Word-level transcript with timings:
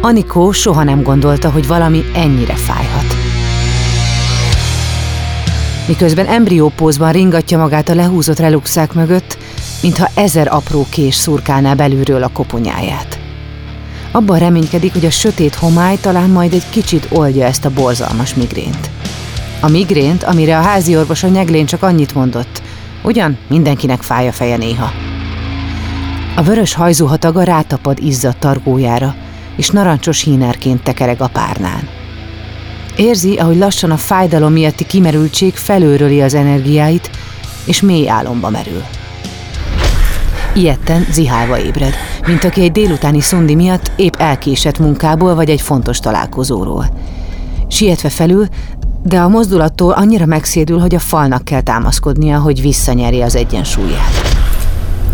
Anikó 0.00 0.52
soha 0.52 0.82
nem 0.82 1.02
gondolta, 1.02 1.50
hogy 1.50 1.66
valami 1.66 2.04
ennyire 2.14 2.54
fájhat. 2.54 3.16
Miközben 5.86 6.26
embriópózban 6.26 7.12
ringatja 7.12 7.58
magát 7.58 7.88
a 7.88 7.94
lehúzott 7.94 8.38
reluxák 8.38 8.92
mögött, 8.92 9.38
mintha 9.82 10.08
ezer 10.14 10.48
apró 10.54 10.86
kés 10.90 11.14
szurkálná 11.14 11.74
belülről 11.74 12.22
a 12.22 12.30
koponyáját. 12.32 13.18
Abban 14.12 14.38
reménykedik, 14.38 14.92
hogy 14.92 15.04
a 15.04 15.10
sötét 15.10 15.54
homály 15.54 15.96
talán 16.00 16.30
majd 16.30 16.52
egy 16.52 16.70
kicsit 16.70 17.08
oldja 17.10 17.44
ezt 17.44 17.64
a 17.64 17.70
borzalmas 17.70 18.34
migrént. 18.34 18.90
A 19.60 19.68
migrént, 19.68 20.22
amire 20.22 20.58
a 20.58 20.62
házi 20.62 20.96
orvos 20.96 21.22
a 21.22 21.28
nyeglén 21.28 21.66
csak 21.66 21.82
annyit 21.82 22.14
mondott, 22.14 22.62
ugyan 23.02 23.38
mindenkinek 23.48 24.02
fáj 24.02 24.28
a 24.28 24.32
feje 24.32 24.56
néha. 24.56 24.90
A 26.36 26.42
vörös 26.42 26.74
hajzuhataga 26.74 27.42
rátapad 27.42 27.98
izzadt 27.98 28.38
targójára, 28.38 29.14
és 29.58 29.70
narancsos 29.70 30.22
hínerként 30.22 30.82
tekereg 30.82 31.20
a 31.20 31.28
párnán. 31.28 31.88
Érzi, 32.96 33.36
ahogy 33.36 33.56
lassan 33.56 33.90
a 33.90 33.96
fájdalom 33.96 34.52
miatti 34.52 34.86
kimerültség 34.86 35.54
felőröli 35.54 36.22
az 36.22 36.34
energiáit, 36.34 37.10
és 37.64 37.80
mély 37.80 38.08
álomba 38.08 38.50
merül. 38.50 38.82
Ilyetten 40.54 41.06
zihálva 41.10 41.60
ébred, 41.60 41.94
mint 42.26 42.44
aki 42.44 42.62
egy 42.62 42.72
délutáni 42.72 43.20
szundi 43.20 43.54
miatt 43.54 43.90
épp 43.96 44.14
elkésett 44.16 44.78
munkából 44.78 45.34
vagy 45.34 45.50
egy 45.50 45.60
fontos 45.60 45.98
találkozóról. 45.98 46.90
Sietve 47.68 48.08
felül, 48.08 48.46
de 49.02 49.20
a 49.20 49.28
mozdulattól 49.28 49.92
annyira 49.92 50.26
megszédül, 50.26 50.78
hogy 50.78 50.94
a 50.94 50.98
falnak 50.98 51.44
kell 51.44 51.60
támaszkodnia, 51.60 52.38
hogy 52.38 52.60
visszanyeri 52.60 53.22
az 53.22 53.36
egyensúlyát. 53.36 54.27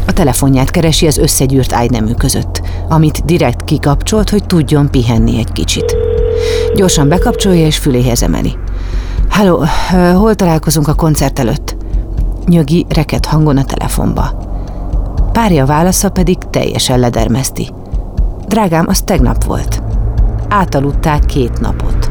A 0.07 0.13
telefonját 0.13 0.71
keresi 0.71 1.07
az 1.07 1.19
összegyűrt 1.19 1.73
ágynemű 1.73 2.13
között, 2.13 2.63
amit 2.89 3.25
direkt 3.25 3.65
kikapcsolt, 3.65 4.31
hogy 4.31 4.47
tudjon 4.47 4.91
pihenni 4.91 5.39
egy 5.39 5.53
kicsit. 5.53 5.97
Gyorsan 6.75 7.09
bekapcsolja 7.09 7.67
és 7.67 7.79
füléhez 7.79 8.23
emeli. 8.23 8.57
Halló, 9.29 9.65
hol 10.15 10.35
találkozunk 10.35 10.89
a 10.89 10.95
koncert 10.95 11.39
előtt? 11.39 11.77
Nyögi 12.47 12.87
reket 12.89 13.27
hangon 13.27 13.57
a 13.57 13.65
telefonba. 13.65 14.53
Párja 15.33 15.67
válasza 15.67 16.11
pedig 16.11 16.39
teljesen 16.51 16.99
ledermeszti. 16.99 17.71
Drágám, 18.49 18.85
az 18.89 19.01
tegnap 19.01 19.45
volt. 19.45 19.83
Átaludták 20.49 21.25
két 21.25 21.61
napot. 21.61 22.04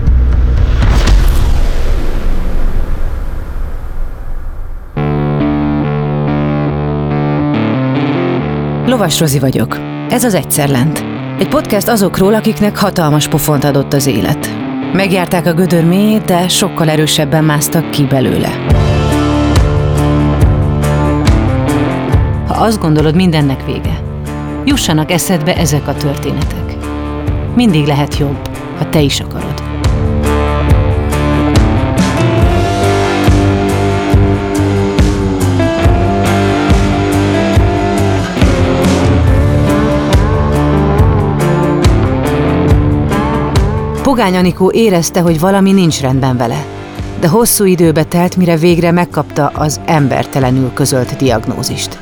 Lovas 8.86 9.20
Rozi 9.20 9.40
vagyok. 9.40 9.80
Ez 10.10 10.24
az 10.24 10.34
Egyszer 10.34 10.70
Lent. 10.70 11.06
Egy 11.40 11.48
podcast 11.48 11.88
azokról, 11.88 12.34
akiknek 12.34 12.78
hatalmas 12.78 13.28
pofont 13.28 13.64
adott 13.64 13.94
az 13.94 14.08
élet. 14.08 14.50
Megjárták 14.94 15.46
a 15.46 15.54
gödör 15.54 15.86
mélyét, 15.86 16.26
de 16.26 16.48
sokkal 16.48 16.90
erősebben 16.90 17.44
másztak 17.44 17.92
ki 17.92 18.04
belőle. 18.04 18.50
Ha 22.48 22.54
azt 22.54 22.80
gondolod, 22.80 23.16
mindennek 23.16 23.66
vége, 23.66 24.00
jussanak 24.66 25.12
eszedbe 25.12 25.56
ezek 25.56 25.88
a 25.88 25.94
történetek. 25.94 26.76
Mindig 27.56 27.86
lehet 27.86 28.18
jobb, 28.18 28.50
ha 28.78 28.90
te 28.90 29.02
is 29.02 29.20
akarod. 29.20 29.63
Pogány 44.14 44.36
Anikó 44.36 44.72
érezte, 44.72 45.22
hogy 45.22 45.40
valami 45.40 45.72
nincs 45.72 46.02
rendben 46.02 46.38
vele, 46.38 46.66
de 47.20 47.28
hosszú 47.28 47.66
időbe 47.66 48.04
telt, 48.04 48.36
mire 48.36 48.58
végre 48.58 48.92
megkapta 48.92 49.48
az 49.48 49.80
embertelenül 49.86 50.74
közölt 50.74 51.16
diagnózist. 51.16 52.00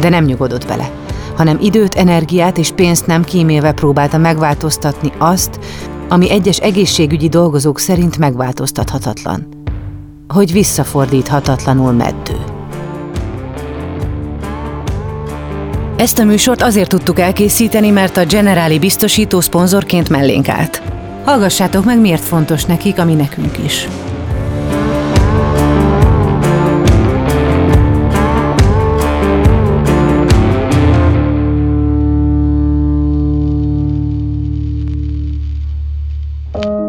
De 0.00 0.08
nem 0.08 0.24
nyugodott 0.24 0.66
bele, 0.66 0.90
hanem 1.36 1.58
időt, 1.60 1.94
energiát 1.94 2.58
és 2.58 2.70
pénzt 2.70 3.06
nem 3.06 3.24
kímélve 3.24 3.72
próbálta 3.72 4.18
megváltoztatni 4.18 5.12
azt, 5.18 5.58
ami 6.08 6.30
egyes 6.30 6.58
egészségügyi 6.58 7.28
dolgozók 7.28 7.78
szerint 7.78 8.18
megváltoztathatatlan. 8.18 9.48
Hogy 10.28 10.52
visszafordíthatatlanul 10.52 11.92
meddő. 11.92 12.36
Ezt 15.96 16.18
a 16.18 16.24
műsort 16.24 16.62
azért 16.62 16.88
tudtuk 16.88 17.18
elkészíteni, 17.18 17.90
mert 17.90 18.16
a 18.16 18.24
Generáli 18.24 18.78
biztosító 18.78 19.40
szponzorként 19.40 20.08
mellénk 20.08 20.48
állt. 20.48 20.87
Hallgassátok 21.28 21.84
meg, 21.84 22.00
miért 22.00 22.22
fontos 22.22 22.64
nekik, 22.64 22.98
ami 22.98 23.14
nekünk 23.14 23.58
is. 23.64 23.88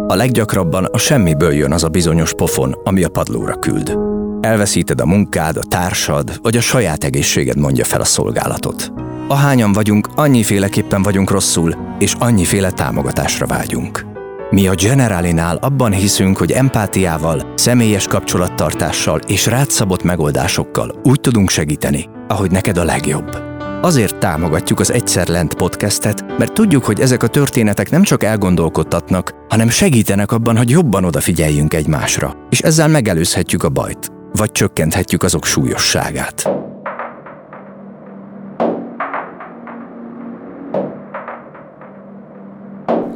A 0.08 0.16
leggyakrabban 0.16 0.86
a 0.86 0.98
semmiből 0.98 1.54
jön 1.54 1.72
az 1.72 1.84
a 1.84 1.88
bizonyos 1.88 2.34
pofon, 2.34 2.76
ami 2.84 3.04
a 3.04 3.10
padlóra 3.10 3.60
küld. 3.60 3.98
Elveszíted 4.42 5.02
a 5.02 5.06
munkád, 5.06 5.58
a 5.58 5.64
társad, 5.64 6.40
vagy 6.42 6.58
a 6.58 6.62
saját 6.62 7.04
egészséged 7.04 7.58
mondja 7.58 7.86
fel 7.86 8.02
a 8.02 8.06
szolgálatot. 8.06 8.92
Ahányan 9.28 9.74
vagyunk, 9.74 10.08
annyiféleképpen 10.16 11.02
vagyunk 11.02 11.32
rosszul, 11.32 11.76
és 12.00 12.14
annyiféle 12.20 12.72
támogatásra 12.72 13.46
vágyunk. 13.46 14.09
Mi 14.52 14.68
a 14.68 14.76
Generalinál 14.76 15.56
abban 15.56 15.92
hiszünk, 15.92 16.38
hogy 16.38 16.52
empátiával, 16.52 17.54
személyes 17.56 18.08
kapcsolattartással 18.08 19.20
és 19.28 19.46
rátszabott 19.46 20.04
megoldásokkal 20.04 21.00
úgy 21.04 21.20
tudunk 21.20 21.50
segíteni, 21.50 22.06
ahogy 22.28 22.52
neked 22.52 22.78
a 22.78 22.84
legjobb. 22.84 23.38
Azért 23.82 24.16
támogatjuk 24.16 24.80
az 24.80 24.92
Egyszer 24.92 25.28
Lent 25.28 25.54
podcastet, 25.54 26.38
mert 26.38 26.54
tudjuk, 26.54 26.86
hogy 26.86 27.00
ezek 27.00 27.24
a 27.24 27.28
történetek 27.28 27.90
nem 27.90 28.04
csak 28.04 28.24
elgondolkodtatnak, 28.24 29.34
hanem 29.50 29.70
segítenek 29.70 30.32
abban, 30.32 30.58
hogy 30.58 30.70
jobban 30.70 31.04
odafigyeljünk 31.04 31.74
egymásra, 31.74 32.34
és 32.50 32.60
ezzel 32.60 32.88
megelőzhetjük 32.88 33.64
a 33.64 33.70
bajt, 33.70 34.12
vagy 34.32 34.52
csökkenthetjük 34.52 35.24
azok 35.24 35.46
súlyosságát. 35.46 36.50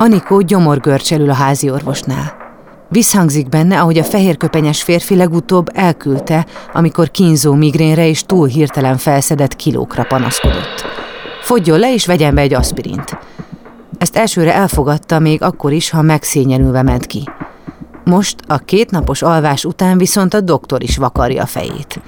Anikó 0.03 0.41
gyomorgörcselül 0.41 1.29
a 1.29 1.33
házi 1.33 1.69
orvosnál. 1.69 2.35
Visszhangzik 2.89 3.49
benne, 3.49 3.79
ahogy 3.79 3.97
a 3.97 4.03
fehérköpenyes 4.03 4.83
férfi 4.83 5.15
legutóbb 5.15 5.69
elküldte, 5.73 6.45
amikor 6.73 7.11
kínzó 7.11 7.53
migrénre 7.53 8.07
és 8.07 8.23
túl 8.23 8.47
hirtelen 8.47 8.97
felszedett 8.97 9.55
kilókra 9.55 10.03
panaszkodott. 10.03 10.85
Fogjon 11.41 11.79
le 11.79 11.93
és 11.93 12.05
vegyen 12.05 12.35
be 12.35 12.41
egy 12.41 12.53
aspirint. 12.53 13.17
Ezt 13.97 14.15
elsőre 14.15 14.53
elfogadta 14.53 15.19
még 15.19 15.41
akkor 15.41 15.71
is, 15.71 15.89
ha 15.89 16.01
megszényelülve 16.01 16.81
ment 16.81 17.05
ki. 17.05 17.29
Most 18.03 18.35
a 18.47 18.57
kétnapos 18.57 19.21
alvás 19.21 19.65
után 19.65 19.97
viszont 19.97 20.33
a 20.33 20.41
doktor 20.41 20.83
is 20.83 20.97
vakarja 20.97 21.41
a 21.41 21.45
fejét. 21.45 22.01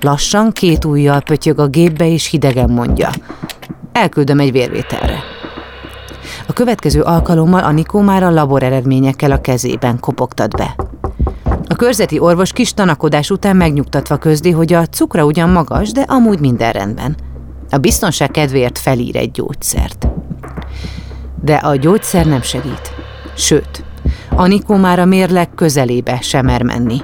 Lassan 0.00 0.52
két 0.52 0.84
ujjal 0.84 1.20
pötyög 1.20 1.58
a 1.58 1.66
gépbe 1.66 2.08
és 2.08 2.26
hidegen 2.30 2.70
mondja. 2.70 3.10
Elküldöm 3.92 4.40
egy 4.40 4.52
vérvételre. 4.52 5.37
A 6.48 6.52
következő 6.52 7.02
alkalommal 7.02 7.64
Anikó 7.64 8.00
már 8.00 8.22
a 8.22 8.30
labor 8.30 8.62
eredményekkel 8.62 9.30
a 9.30 9.40
kezében 9.40 10.00
kopogtat 10.00 10.56
be. 10.56 10.76
A 11.68 11.74
körzeti 11.74 12.18
orvos 12.18 12.52
kis 12.52 12.74
tanakodás 12.74 13.30
után 13.30 13.56
megnyugtatva 13.56 14.16
közli, 14.16 14.50
hogy 14.50 14.72
a 14.72 14.86
cukra 14.86 15.24
ugyan 15.24 15.50
magas, 15.50 15.92
de 15.92 16.00
amúgy 16.00 16.40
minden 16.40 16.72
rendben. 16.72 17.16
A 17.70 17.76
biztonság 17.76 18.30
kedvéért 18.30 18.78
felír 18.78 19.16
egy 19.16 19.30
gyógyszert. 19.30 20.08
De 21.42 21.54
a 21.54 21.76
gyógyszer 21.76 22.26
nem 22.26 22.42
segít. 22.42 22.92
Sőt, 23.36 23.84
Anikó 24.30 24.76
már 24.76 24.98
a 24.98 25.04
mérleg 25.04 25.54
közelébe 25.54 26.18
sem 26.20 26.44
mer 26.44 26.62
menni. 26.62 27.00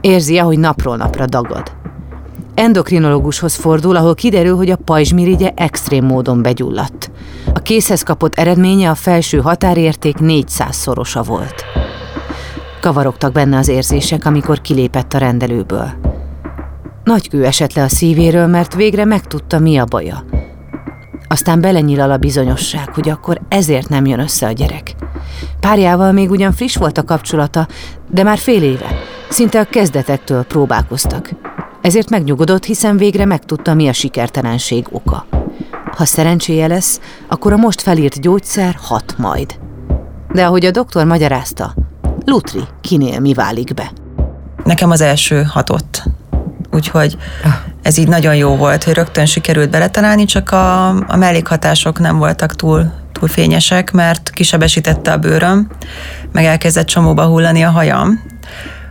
Érzi, 0.00 0.38
ahogy 0.38 0.58
napról 0.58 0.96
napra 0.96 1.26
dagad. 1.26 1.72
Endokrinológushoz 2.54 3.54
fordul, 3.54 3.96
ahol 3.96 4.14
kiderül, 4.14 4.56
hogy 4.56 4.70
a 4.70 4.76
pajzsmirigye 4.76 5.52
extrém 5.54 6.04
módon 6.04 6.42
begyulladt. 6.42 7.10
A 7.54 7.58
készhez 7.58 8.02
kapott 8.02 8.38
eredménye 8.38 8.90
a 8.90 8.94
felső 8.94 9.40
határérték 9.40 10.16
400-szorosa 10.20 11.22
volt. 11.26 11.64
Kavarogtak 12.80 13.32
benne 13.32 13.56
az 13.56 13.68
érzések, 13.68 14.24
amikor 14.24 14.60
kilépett 14.60 15.12
a 15.12 15.18
rendelőből. 15.18 15.90
Nagy 17.04 17.28
kő 17.28 17.44
esett 17.44 17.72
le 17.72 17.82
a 17.82 17.88
szívéről, 17.88 18.46
mert 18.46 18.74
végre 18.74 19.04
megtudta, 19.04 19.58
mi 19.58 19.76
a 19.76 19.84
baja. 19.84 20.24
Aztán 21.28 21.60
belenyilal 21.60 22.10
a 22.10 22.16
bizonyosság, 22.16 22.94
hogy 22.94 23.08
akkor 23.08 23.40
ezért 23.48 23.88
nem 23.88 24.06
jön 24.06 24.20
össze 24.20 24.46
a 24.46 24.52
gyerek. 24.52 24.94
Párjával 25.60 26.12
még 26.12 26.30
ugyan 26.30 26.52
friss 26.52 26.76
volt 26.76 26.98
a 26.98 27.04
kapcsolata, 27.04 27.66
de 28.10 28.22
már 28.22 28.38
fél 28.38 28.62
éve, 28.62 28.98
szinte 29.28 29.60
a 29.60 29.64
kezdetektől 29.64 30.42
próbálkoztak. 30.42 31.30
Ezért 31.80 32.10
megnyugodott, 32.10 32.64
hiszen 32.64 32.96
végre 32.96 33.24
megtudta, 33.24 33.74
mi 33.74 33.88
a 33.88 33.92
sikertelenség 33.92 34.86
oka. 34.90 35.41
Ha 35.96 36.04
szerencséje 36.04 36.66
lesz, 36.66 37.00
akkor 37.28 37.52
a 37.52 37.56
most 37.56 37.80
felírt 37.80 38.20
gyógyszer 38.20 38.76
hat 38.80 39.14
majd. 39.18 39.58
De 40.32 40.44
ahogy 40.44 40.64
a 40.64 40.70
doktor 40.70 41.04
magyarázta, 41.04 41.74
Lutri 42.24 42.62
kinél 42.80 43.20
mi 43.20 43.34
válik 43.34 43.74
be. 43.74 43.92
Nekem 44.64 44.90
az 44.90 45.00
első 45.00 45.42
hatott. 45.42 46.02
Úgyhogy 46.70 47.16
ez 47.82 47.98
így 47.98 48.08
nagyon 48.08 48.36
jó 48.36 48.56
volt, 48.56 48.84
hogy 48.84 48.94
rögtön 48.94 49.26
sikerült 49.26 49.70
beletalálni, 49.70 50.24
csak 50.24 50.50
a, 50.50 50.88
a 50.88 51.16
mellékhatások 51.16 51.98
nem 51.98 52.18
voltak 52.18 52.56
túl, 52.56 52.92
túl 53.12 53.28
fényesek, 53.28 53.90
mert 53.92 54.30
kisebesítette 54.30 55.12
a 55.12 55.16
bőröm, 55.16 55.70
meg 56.32 56.44
elkezdett 56.44 56.86
csomóba 56.86 57.26
hullani 57.26 57.62
a 57.62 57.70
hajam. 57.70 58.22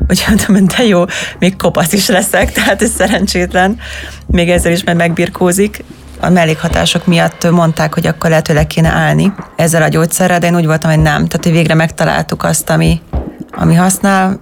Úgyhogy 0.08 0.44
mondtam, 0.48 0.78
de 0.78 0.84
jó, 0.84 1.04
még 1.40 1.56
kopasz 1.56 1.94
is 1.94 2.08
leszek, 2.08 2.52
tehát 2.52 2.82
ez 2.82 2.92
szerencsétlen. 2.92 3.78
Még 4.28 4.50
ezzel 4.50 4.72
is 4.72 4.84
majd 4.84 4.98
megbirkózik. 4.98 5.84
A 6.24 6.30
mellékhatások 6.30 7.06
miatt 7.06 7.52
mondták, 7.52 7.94
hogy 7.94 8.08
akkor 8.08 8.30
lehetőleg 8.30 8.68
kéne 8.68 8.90
állni 8.90 9.34
ezzel 9.56 9.82
a 9.82 9.88
gyógyszerrel, 9.88 10.40
de 10.40 10.48
én 10.48 10.56
úgy 10.56 10.66
voltam, 10.66 10.90
hogy 10.90 11.02
nem. 11.02 11.28
Tehát, 11.28 11.44
hogy 11.44 11.52
végre 11.52 11.74
megtaláltuk 11.74 12.44
azt, 12.44 12.70
ami, 12.70 13.02
ami 13.52 13.76
használ, 13.76 14.40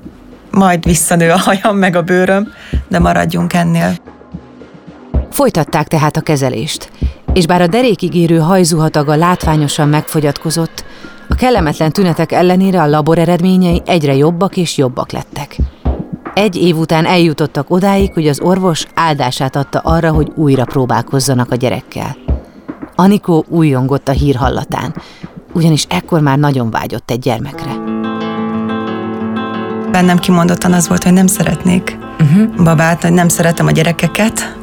majd 0.52 0.84
visszanő 0.84 1.30
a 1.30 1.38
hajam 1.38 1.78
meg 1.78 1.96
a 1.96 2.02
bőröm, 2.02 2.48
de 2.88 3.00
maradjunk 3.00 3.54
ennél. 3.54 3.96
Folytatták 5.32 5.88
tehát 5.88 6.18
a 6.18 6.22
kezelést, 6.22 6.92
és 7.34 7.46
bár 7.46 7.62
a 7.62 7.68
derékig 7.68 8.16
érő 8.16 8.38
hajzuhataga 8.38 9.16
látványosan 9.16 9.90
megfogyatkozott, 9.90 10.84
a 11.30 11.36
kellemetlen 11.36 11.92
tünetek 11.92 12.32
ellenére 12.32 12.82
a 12.82 12.88
labor 12.88 13.18
eredményei 13.18 13.82
egyre 13.86 14.16
jobbak 14.16 14.58
és 14.58 14.78
jobbak 14.78 15.12
lettek. 15.12 15.58
Egy 16.40 16.56
év 16.56 16.78
után 16.78 17.06
eljutottak 17.06 17.70
odáig, 17.70 18.14
hogy 18.14 18.28
az 18.28 18.40
orvos 18.40 18.86
áldását 18.94 19.56
adta 19.56 19.80
arra, 19.80 20.12
hogy 20.12 20.32
újra 20.36 20.66
próbálkozzanak 20.66 21.52
a 21.52 21.56
gyerekkel. 21.56 22.18
Anikó 22.96 23.46
újongott 23.48 24.08
a 24.08 24.12
hír 24.12 24.36
hallatán, 24.36 24.96
ugyanis 25.54 25.86
ekkor 25.90 26.22
már 26.22 26.38
nagyon 26.38 26.70
vágyott 26.72 27.12
egy 27.12 27.20
gyermekre. 27.20 27.72
Bennem 29.92 30.18
kimondottan 30.18 30.74
az 30.74 30.88
volt, 30.88 31.04
hogy 31.04 31.14
nem 31.14 31.28
szeretnék 31.28 31.98
uh-huh. 32.20 32.64
babát, 32.64 33.02
hogy 33.02 33.14
nem 33.14 33.28
szeretem 33.28 33.68
a 33.68 33.72
gyerekeket, 33.72 34.59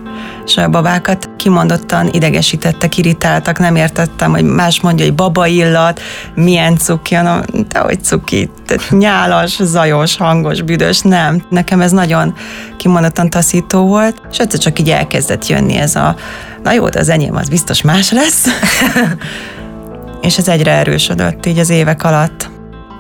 és 0.47 0.57
a 0.57 0.69
babákat 0.69 1.31
kimondottan 1.37 2.09
idegesítettek, 2.13 2.97
irritáltak, 2.97 3.59
nem 3.59 3.77
értettem, 3.77 4.31
hogy 4.31 4.45
más 4.45 4.81
mondja, 4.81 5.05
hogy 5.05 5.15
baba 5.15 5.47
illat, 5.47 6.01
milyen 6.35 6.77
cuki, 6.77 7.15
no, 7.15 7.39
de 7.69 7.79
hogy 7.79 8.05
cuki, 8.05 8.51
tehát 8.67 8.91
nyálas, 8.91 9.59
zajos, 9.63 10.17
hangos, 10.17 10.63
büdös, 10.63 11.01
nem. 11.01 11.43
Nekem 11.51 11.81
ez 11.81 11.91
nagyon 11.91 12.35
kimondottan 12.77 13.31
taszító 13.31 13.87
volt, 13.87 14.21
és 14.31 14.39
egyszer 14.39 14.61
csak 14.61 14.79
így 14.79 14.91
elkezdett 14.91 15.47
jönni 15.47 15.77
ez 15.77 15.95
a, 15.95 16.17
na 16.63 16.73
jó, 16.73 16.89
de 16.89 16.99
az 16.99 17.09
enyém 17.09 17.37
az 17.37 17.49
biztos 17.49 17.83
más 17.83 18.11
lesz. 18.11 18.47
és 20.27 20.39
ez 20.39 20.49
egyre 20.49 20.73
erősödött 20.73 21.47
így 21.47 21.59
az 21.59 21.71
évek 21.71 22.05
alatt. 22.05 22.55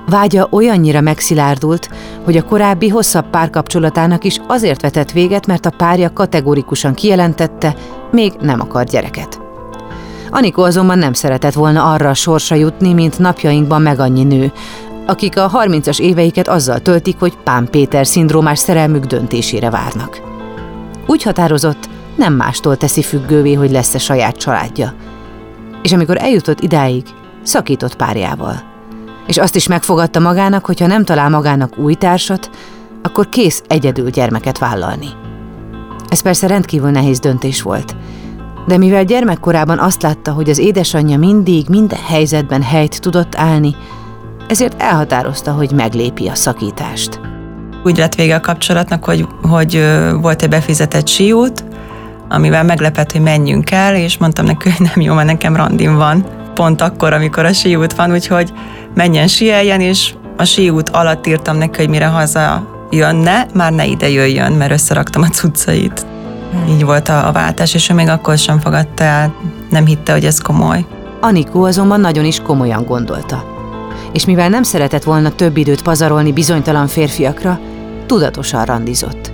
Vágya 0.08 0.48
olyannyira 0.50 1.00
megszilárdult, 1.00 1.90
hogy 2.24 2.36
a 2.36 2.42
korábbi 2.42 2.88
hosszabb 2.88 3.30
párkapcsolatának 3.30 4.24
is 4.24 4.40
azért 4.46 4.82
vetett 4.82 5.12
véget, 5.12 5.46
mert 5.46 5.66
a 5.66 5.70
párja 5.70 6.12
kategórikusan 6.12 6.94
kijelentette, 6.94 7.74
még 8.10 8.32
nem 8.40 8.60
akar 8.60 8.84
gyereket. 8.84 9.40
Anikó 10.30 10.62
azonban 10.62 10.98
nem 10.98 11.12
szeretett 11.12 11.52
volna 11.52 11.92
arra 11.92 12.08
a 12.08 12.14
sorsa 12.14 12.54
jutni, 12.54 12.92
mint 12.92 13.18
napjainkban 13.18 13.82
meg 13.82 14.00
annyi 14.00 14.24
nő, 14.24 14.52
akik 15.06 15.38
a 15.38 15.50
30-as 15.50 16.00
éveiket 16.00 16.48
azzal 16.48 16.80
töltik, 16.80 17.18
hogy 17.18 17.36
Pán 17.44 17.68
Péter 17.70 18.06
szindrómás 18.06 18.58
szerelmük 18.58 19.04
döntésére 19.04 19.70
várnak. 19.70 20.20
Úgy 21.06 21.22
határozott, 21.22 21.88
nem 22.16 22.32
mástól 22.32 22.76
teszi 22.76 23.02
függővé, 23.02 23.54
hogy 23.54 23.70
lesz-e 23.70 23.98
saját 23.98 24.36
családja. 24.36 24.94
És 25.82 25.92
amikor 25.92 26.16
eljutott 26.18 26.60
idáig, 26.60 27.04
szakított 27.42 27.96
párjával 27.96 28.74
és 29.26 29.38
azt 29.38 29.56
is 29.56 29.66
megfogadta 29.66 30.20
magának, 30.20 30.66
hogy 30.66 30.80
ha 30.80 30.86
nem 30.86 31.04
talál 31.04 31.28
magának 31.28 31.78
új 31.78 31.94
társat, 31.94 32.50
akkor 33.02 33.28
kész 33.28 33.62
egyedül 33.66 34.10
gyermeket 34.10 34.58
vállalni. 34.58 35.08
Ez 36.08 36.20
persze 36.20 36.46
rendkívül 36.46 36.90
nehéz 36.90 37.18
döntés 37.18 37.62
volt, 37.62 37.96
de 38.66 38.78
mivel 38.78 39.04
gyermekkorában 39.04 39.78
azt 39.78 40.02
látta, 40.02 40.32
hogy 40.32 40.50
az 40.50 40.58
édesanyja 40.58 41.18
mindig, 41.18 41.68
minden 41.68 42.00
helyzetben 42.06 42.62
helyt 42.62 43.00
tudott 43.00 43.34
állni, 43.34 43.74
ezért 44.48 44.82
elhatározta, 44.82 45.52
hogy 45.52 45.70
meglépi 45.70 46.28
a 46.28 46.34
szakítást. 46.34 47.20
Úgy 47.84 47.96
lett 47.96 48.14
vége 48.14 48.34
a 48.34 48.40
kapcsolatnak, 48.40 49.04
hogy, 49.04 49.26
hogy 49.42 49.84
volt 50.20 50.42
egy 50.42 50.48
befizetett 50.48 51.08
síút, 51.08 51.64
amivel 52.28 52.64
meglepett, 52.64 53.12
hogy 53.12 53.20
menjünk 53.20 53.70
el, 53.70 53.96
és 53.96 54.18
mondtam 54.18 54.44
neki, 54.44 54.70
hogy 54.70 54.90
nem 54.94 55.04
jó, 55.04 55.14
mert 55.14 55.26
nekem 55.26 55.56
randim 55.56 55.96
van. 55.96 56.26
Pont 56.56 56.80
akkor, 56.80 57.12
amikor 57.12 57.44
a 57.44 57.52
síút 57.52 57.92
van, 57.92 58.12
úgyhogy 58.12 58.52
menjen 58.94 59.26
sieljen, 59.26 59.80
és 59.80 60.14
a 60.36 60.44
síút 60.44 60.88
alatt 60.88 61.26
írtam 61.26 61.56
neki, 61.56 61.78
hogy 61.78 61.88
mire 61.88 62.06
haza 62.06 62.68
jönne, 62.90 63.46
már 63.54 63.72
ne 63.72 63.86
ide 63.86 64.08
jöjjön, 64.10 64.52
mert 64.52 64.72
összeraktam 64.72 65.22
a 65.22 65.28
cuccait. 65.28 66.06
Így 66.68 66.84
volt 66.84 67.08
a, 67.08 67.28
a 67.28 67.32
váltás, 67.32 67.74
és 67.74 67.90
ő 67.90 67.94
még 67.94 68.08
akkor 68.08 68.38
sem 68.38 68.60
fogadta 68.60 69.04
el, 69.04 69.34
nem 69.70 69.86
hitte, 69.86 70.12
hogy 70.12 70.24
ez 70.24 70.38
komoly. 70.38 70.84
Anikó 71.20 71.64
azonban 71.64 72.00
nagyon 72.00 72.24
is 72.24 72.40
komolyan 72.40 72.84
gondolta. 72.84 73.44
És 74.12 74.24
mivel 74.24 74.48
nem 74.48 74.62
szeretett 74.62 75.04
volna 75.04 75.30
több 75.30 75.56
időt 75.56 75.82
pazarolni 75.82 76.32
bizonytalan 76.32 76.86
férfiakra, 76.86 77.60
tudatosan 78.06 78.64
randizott. 78.64 79.32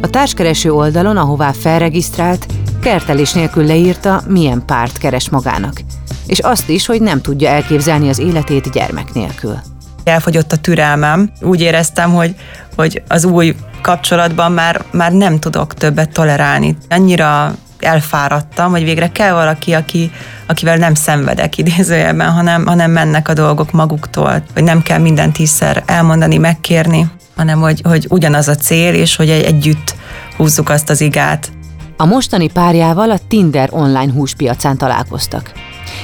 A 0.00 0.10
társkereső 0.10 0.72
oldalon, 0.72 1.16
ahová 1.16 1.52
felregisztrált, 1.52 2.46
kertelés 2.80 3.32
nélkül 3.32 3.64
leírta, 3.64 4.22
milyen 4.26 4.62
párt 4.66 4.98
keres 4.98 5.30
magának, 5.30 5.80
és 6.28 6.38
azt 6.38 6.68
is, 6.68 6.86
hogy 6.86 7.00
nem 7.00 7.20
tudja 7.20 7.48
elképzelni 7.48 8.08
az 8.08 8.18
életét 8.18 8.72
gyermek 8.72 9.12
nélkül. 9.12 9.58
Elfogyott 10.04 10.52
a 10.52 10.56
türelmem. 10.56 11.30
Úgy 11.40 11.60
éreztem, 11.60 12.12
hogy, 12.12 12.34
hogy 12.76 13.02
az 13.08 13.24
új 13.24 13.54
kapcsolatban 13.82 14.52
már, 14.52 14.84
már 14.92 15.12
nem 15.12 15.38
tudok 15.38 15.74
többet 15.74 16.12
tolerálni. 16.12 16.76
Annyira 16.88 17.54
elfáradtam, 17.78 18.70
hogy 18.70 18.84
végre 18.84 19.12
kell 19.12 19.32
valaki, 19.32 19.72
aki, 19.72 20.10
akivel 20.46 20.76
nem 20.76 20.94
szenvedek 20.94 21.58
idézőjelben, 21.58 22.30
hanem, 22.30 22.66
hanem 22.66 22.90
mennek 22.90 23.28
a 23.28 23.34
dolgok 23.34 23.70
maguktól, 23.70 24.42
hogy 24.54 24.64
nem 24.64 24.82
kell 24.82 24.98
minden 24.98 25.32
tízszer 25.32 25.82
elmondani, 25.86 26.36
megkérni, 26.36 27.10
hanem 27.36 27.60
hogy, 27.60 27.80
hogy 27.84 28.06
ugyanaz 28.08 28.48
a 28.48 28.54
cél, 28.54 28.94
és 28.94 29.16
hogy 29.16 29.30
együtt 29.30 29.94
húzzuk 30.36 30.68
azt 30.68 30.90
az 30.90 31.00
igát. 31.00 31.50
A 31.96 32.04
mostani 32.04 32.50
párjával 32.50 33.10
a 33.10 33.18
Tinder 33.28 33.68
online 33.72 34.12
húspiacán 34.12 34.76
találkoztak. 34.76 35.52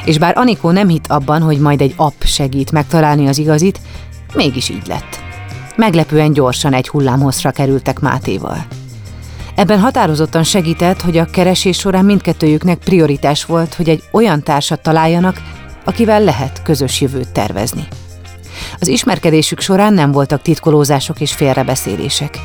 És 0.04 0.18
bár 0.18 0.38
Anikó 0.38 0.70
nem 0.70 0.88
hitt 0.88 1.06
abban, 1.06 1.42
hogy 1.42 1.58
majd 1.58 1.80
egy 1.80 1.94
app 1.96 2.22
segít 2.22 2.72
megtalálni 2.72 3.28
az 3.28 3.38
igazit, 3.38 3.80
mégis 4.34 4.68
így 4.68 4.86
lett. 4.86 5.22
Meglepően 5.76 6.32
gyorsan 6.32 6.72
egy 6.72 6.88
hullámhozra 6.88 7.50
kerültek 7.50 8.00
Mátéval. 8.00 8.66
Ebben 9.54 9.80
határozottan 9.80 10.42
segített, 10.42 11.00
hogy 11.00 11.16
a 11.16 11.24
keresés 11.24 11.78
során 11.78 12.04
mindkettőjüknek 12.04 12.78
prioritás 12.78 13.44
volt, 13.44 13.74
hogy 13.74 13.88
egy 13.88 14.02
olyan 14.12 14.42
társat 14.42 14.82
találjanak, 14.82 15.42
akivel 15.84 16.20
lehet 16.20 16.62
közös 16.62 17.00
jövőt 17.00 17.32
tervezni. 17.32 17.86
Az 18.80 18.88
ismerkedésük 18.88 19.60
során 19.60 19.94
nem 19.94 20.12
voltak 20.12 20.42
titkolózások 20.42 21.20
és 21.20 21.32
félrebeszélések. 21.32 22.38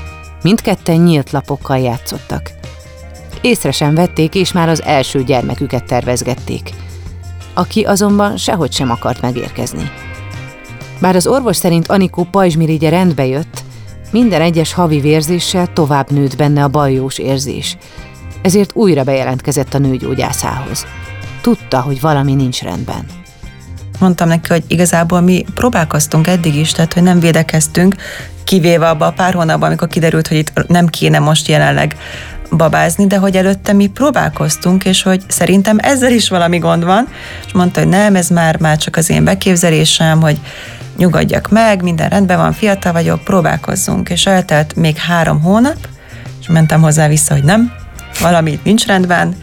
Mindketten 0.44 0.98
nyílt 0.98 1.32
lapokkal 1.32 1.78
játszottak. 1.78 2.52
Észre 3.42 3.72
sem 3.72 3.96
vették, 3.96 4.36
és 4.36 4.52
már 4.52 4.70
az 4.70 4.84
első 4.84 5.24
gyermeküket 5.24 5.84
tervezgették– 5.84 6.70
aki 7.60 7.82
azonban 7.82 8.38
sehogy 8.38 8.72
sem 8.72 8.92
akart 8.92 9.22
megérkezni. 9.22 9.92
Bár 11.02 11.16
az 11.16 11.28
orvos 11.28 11.56
szerint 11.56 11.88
Anikó 11.88 12.24
pajzsmirigye 12.32 12.90
rendbe 12.90 13.26
jött, 13.26 13.64
minden 14.12 14.42
egyes 14.42 14.74
havi 14.74 15.00
vérzéssel 15.00 15.74
tovább 15.74 16.12
nőtt 16.12 16.38
benne 16.38 16.64
a 16.64 16.68
bajós 16.68 17.18
érzés, 17.18 17.78
ezért 18.42 18.72
újra 18.74 19.04
bejelentkezett 19.04 19.74
a 19.74 19.78
nőgyógyászához. 19.78 20.86
Tudta, 21.42 21.82
hogy 21.82 22.02
valami 22.02 22.34
nincs 22.34 22.62
rendben. 22.62 23.06
Mondtam 24.00 24.28
neki, 24.28 24.48
hogy 24.50 24.64
igazából 24.68 25.22
mi 25.22 25.46
próbálkoztunk 25.54 26.28
eddig 26.28 26.56
is, 26.56 26.72
tehát 26.72 26.94
hogy 26.94 27.04
nem 27.04 27.20
védekeztünk, 27.20 27.96
kivéve 28.50 28.90
abba 28.90 29.06
a 29.06 29.12
pár 29.12 29.34
hónapban, 29.34 29.68
amikor 29.68 29.88
kiderült, 29.88 30.28
hogy 30.28 30.38
itt 30.38 30.68
nem 30.68 30.88
kéne 30.88 31.20
most 31.20 31.48
jelenleg 31.48 31.96
babázni, 32.52 33.08
de 33.08 33.18
hogy 33.18 33.38
előtte 33.38 33.74
mi 33.74 33.88
próbálkoztunk, 33.88 34.86
és 34.86 35.02
hogy 35.04 35.22
szerintem 35.28 35.78
ezzel 35.82 36.12
is 36.12 36.30
valami 36.30 36.58
gond 36.58 36.84
van, 36.84 37.08
és 37.46 37.52
mondta, 37.52 37.80
hogy 37.80 37.90
nem, 37.90 38.16
ez 38.16 38.30
már, 38.30 38.60
már 38.60 38.78
csak 38.78 38.96
az 38.96 39.10
én 39.10 39.24
beképzelésem, 39.24 40.22
hogy 40.22 40.40
nyugodjak 40.98 41.50
meg, 41.50 41.84
minden 41.84 42.10
rendben 42.10 42.38
van, 42.38 42.54
fiatal 42.54 42.92
vagyok, 42.92 43.24
próbálkozzunk, 43.24 44.10
és 44.10 44.26
eltelt 44.26 44.76
még 44.76 44.98
három 44.98 45.42
hónap, 45.42 45.88
és 46.42 46.48
mentem 46.48 46.82
hozzá 46.82 47.08
vissza, 47.08 47.34
hogy 47.34 47.44
nem, 47.44 47.72
valami 48.20 48.60
nincs 48.64 48.86
rendben, 48.86 49.36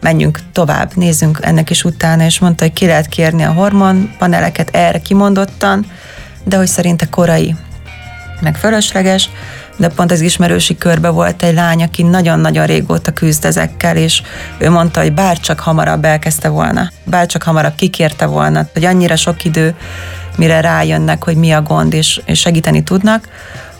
menjünk 0.00 0.38
tovább, 0.52 0.90
nézzünk 0.94 1.38
ennek 1.42 1.70
is 1.70 1.84
utána, 1.84 2.24
és 2.24 2.38
mondta, 2.38 2.64
hogy 2.64 2.72
ki 2.72 2.86
lehet 2.86 3.06
kérni 3.06 3.42
a 3.42 3.52
hormonpaneleket 3.52 4.68
erre 4.72 5.00
kimondottan, 5.00 5.86
de 6.44 6.56
hogy 6.56 6.68
szerinte 6.68 7.06
korai, 7.06 7.54
meg 8.40 8.56
fölösleges, 8.56 9.30
de 9.76 9.88
pont 9.88 10.10
az 10.10 10.20
ismerősi 10.20 10.78
körbe 10.78 11.08
volt 11.08 11.42
egy 11.42 11.54
lány, 11.54 11.82
aki 11.82 12.02
nagyon-nagyon 12.02 12.66
régóta 12.66 13.12
küzd 13.12 13.44
ezekkel, 13.44 13.96
és 13.96 14.22
ő 14.58 14.70
mondta, 14.70 15.00
hogy 15.00 15.12
bárcsak 15.12 15.60
hamarabb 15.60 16.04
elkezdte 16.04 16.48
volna, 16.48 16.90
bárcsak 17.04 17.42
hamarabb 17.42 17.74
kikérte 17.74 18.26
volna, 18.26 18.68
hogy 18.72 18.84
annyira 18.84 19.16
sok 19.16 19.44
idő 19.44 19.74
mire 20.36 20.60
rájönnek, 20.60 21.24
hogy 21.24 21.36
mi 21.36 21.52
a 21.52 21.62
gond, 21.62 21.92
és, 21.92 22.20
és 22.24 22.40
segíteni 22.40 22.82
tudnak, 22.82 23.28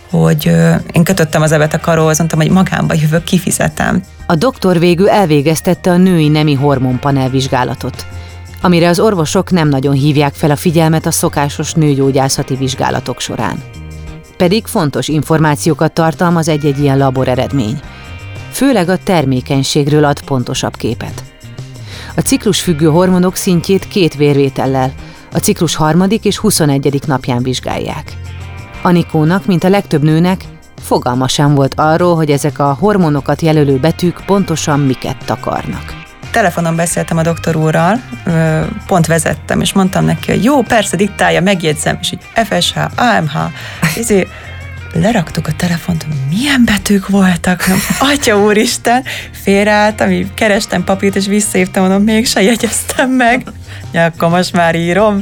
hogy 0.09 0.45
én 0.91 1.03
kötöttem 1.03 1.41
az 1.41 1.51
ebet 1.51 1.73
a 1.73 1.79
karóhoz, 1.79 2.17
mondtam, 2.17 2.39
hogy 2.39 2.49
magámba 2.49 2.93
jövök, 2.93 3.23
kifizetem. 3.23 4.03
A 4.25 4.35
doktor 4.35 4.79
végül 4.79 5.09
elvégeztette 5.09 5.91
a 5.91 5.97
női 5.97 6.27
nemi 6.27 6.53
hormonpanel 6.53 7.29
vizsgálatot, 7.29 8.05
amire 8.61 8.89
az 8.89 8.99
orvosok 8.99 9.51
nem 9.51 9.67
nagyon 9.67 9.93
hívják 9.93 10.33
fel 10.33 10.51
a 10.51 10.55
figyelmet 10.55 11.05
a 11.05 11.11
szokásos 11.11 11.73
nőgyógyászati 11.73 12.55
vizsgálatok 12.55 13.19
során. 13.19 13.63
Pedig 14.41 14.65
fontos 14.65 15.07
információkat 15.07 15.93
tartalmaz 15.93 16.47
egy-egy 16.47 16.79
ilyen 16.79 16.97
labor 16.97 17.27
eredmény. 17.27 17.79
Főleg 18.51 18.89
a 18.89 18.97
termékenységről 19.03 20.03
ad 20.03 20.21
pontosabb 20.21 20.75
képet. 20.75 21.23
A 22.15 22.21
ciklus 22.21 22.61
függő 22.61 22.85
hormonok 22.85 23.35
szintjét 23.35 23.87
két 23.87 24.15
vérvétellel, 24.15 24.93
a 25.33 25.37
ciklus 25.37 25.75
harmadik 25.75 26.25
és 26.25 26.37
21. 26.37 27.01
napján 27.07 27.43
vizsgálják. 27.43 28.17
Anikónak, 28.81 29.45
mint 29.45 29.63
a 29.63 29.69
legtöbb 29.69 30.03
nőnek, 30.03 30.45
fogalma 30.79 31.27
sem 31.27 31.55
volt 31.55 31.73
arról, 31.75 32.15
hogy 32.15 32.31
ezek 32.31 32.59
a 32.59 32.77
hormonokat 32.79 33.41
jelölő 33.41 33.77
betűk 33.77 34.23
pontosan 34.25 34.79
miket 34.79 35.25
takarnak. 35.25 36.00
Telefonon 36.31 36.75
beszéltem 36.75 37.17
a 37.17 37.21
doktor 37.21 37.55
úrral, 37.55 38.01
pont 38.87 39.05
vezettem, 39.05 39.61
és 39.61 39.73
mondtam 39.73 40.05
neki, 40.05 40.31
hogy 40.31 40.43
jó, 40.43 40.61
persze, 40.61 40.95
diktálja, 40.95 41.41
megjegyzem, 41.41 41.97
és 42.01 42.11
így 42.11 42.21
FSH, 42.33 42.77
AMH, 42.95 43.35
ezért 43.97 44.29
leraktuk 44.93 45.47
a 45.47 45.51
telefont, 45.55 46.05
milyen 46.29 46.61
betűk 46.65 47.07
voltak, 47.07 47.65
atya 47.99 48.37
úristen, 48.37 49.03
félreálltam, 49.43 50.11
így 50.11 50.33
kerestem 50.33 50.83
papírt, 50.83 51.15
és 51.15 51.25
visszaívtam, 51.25 51.83
mondom, 51.83 52.03
mégse 52.03 52.41
jegyeztem 52.41 53.09
meg. 53.09 53.43
Ja, 53.91 54.03
akkor 54.03 54.29
most 54.29 54.53
már 54.53 54.75
írom. 54.75 55.21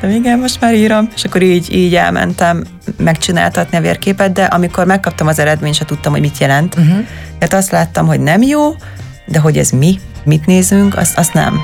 De 0.00 0.08
igen, 0.08 0.38
most 0.38 0.60
már 0.60 0.74
írom. 0.74 1.08
És 1.14 1.24
akkor 1.24 1.42
így, 1.42 1.74
így 1.74 1.94
elmentem 1.94 2.64
megcsináltatni 2.98 3.76
a 3.76 3.80
vérképet, 3.80 4.32
de 4.32 4.44
amikor 4.44 4.86
megkaptam 4.86 5.26
az 5.26 5.38
eredményt, 5.38 5.74
se 5.74 5.84
tudtam, 5.84 6.12
hogy 6.12 6.20
mit 6.20 6.38
jelent. 6.38 6.74
Uh-huh. 6.74 7.06
Tehát 7.38 7.54
azt 7.54 7.70
láttam, 7.70 8.06
hogy 8.06 8.20
nem 8.20 8.42
jó, 8.42 8.74
de 9.26 9.38
hogy 9.38 9.58
ez 9.58 9.70
mi, 9.70 10.00
mit 10.26 10.46
nézünk, 10.46 10.96
azt, 10.96 11.18
azt 11.18 11.32
nem. 11.32 11.54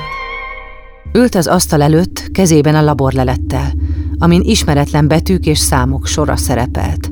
Ült 1.13 1.35
az 1.35 1.47
asztal 1.47 1.81
előtt, 1.81 2.29
kezében 2.31 2.75
a 2.75 2.81
laborlelettel, 2.81 3.73
amin 4.17 4.41
ismeretlen 4.41 5.07
betűk 5.07 5.45
és 5.45 5.57
számok 5.57 6.05
sora 6.05 6.35
szerepelt. 6.35 7.11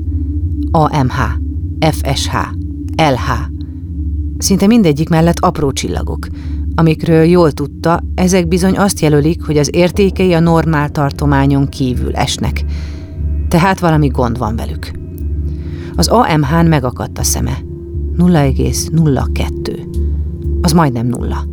AMH, 0.70 1.20
FSH, 1.90 2.34
LH. 2.96 3.30
Szinte 4.38 4.66
mindegyik 4.66 5.08
mellett 5.08 5.38
apró 5.38 5.72
csillagok, 5.72 6.26
amikről 6.74 7.24
jól 7.24 7.52
tudta, 7.52 8.02
ezek 8.14 8.48
bizony 8.48 8.76
azt 8.76 9.00
jelölik, 9.00 9.42
hogy 9.42 9.58
az 9.58 9.68
értékei 9.72 10.32
a 10.32 10.40
normál 10.40 10.90
tartományon 10.90 11.68
kívül 11.68 12.14
esnek. 12.14 12.64
Tehát 13.48 13.78
valami 13.78 14.06
gond 14.06 14.38
van 14.38 14.56
velük. 14.56 14.90
Az 15.96 16.08
AMH-n 16.08 16.66
megakadt 16.66 17.18
a 17.18 17.22
szeme. 17.22 17.58
0,02. 18.18 19.91
Az 20.62 20.72
majdnem 20.72 21.06
nulla. 21.06 21.44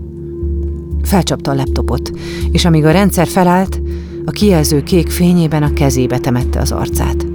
Felcsapta 1.01 1.51
a 1.51 1.55
laptopot, 1.55 2.11
és 2.51 2.65
amíg 2.65 2.85
a 2.85 2.91
rendszer 2.91 3.27
felállt, 3.27 3.81
a 4.25 4.31
kijelző 4.31 4.83
kék 4.83 5.09
fényében 5.09 5.63
a 5.63 5.73
kezébe 5.73 6.17
temette 6.17 6.59
az 6.59 6.71
arcát. 6.71 7.25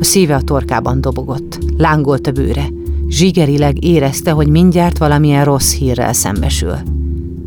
A 0.00 0.04
szíve 0.04 0.34
a 0.34 0.40
torkában 0.40 1.00
dobogott, 1.00 1.58
lángolt 1.76 2.26
a 2.26 2.30
bőre, 2.30 2.68
zsigerileg 3.08 3.84
érezte, 3.84 4.30
hogy 4.30 4.48
mindjárt 4.48 4.98
valamilyen 4.98 5.44
rossz 5.44 5.74
hírrel 5.74 6.12
szembesül. 6.12 6.76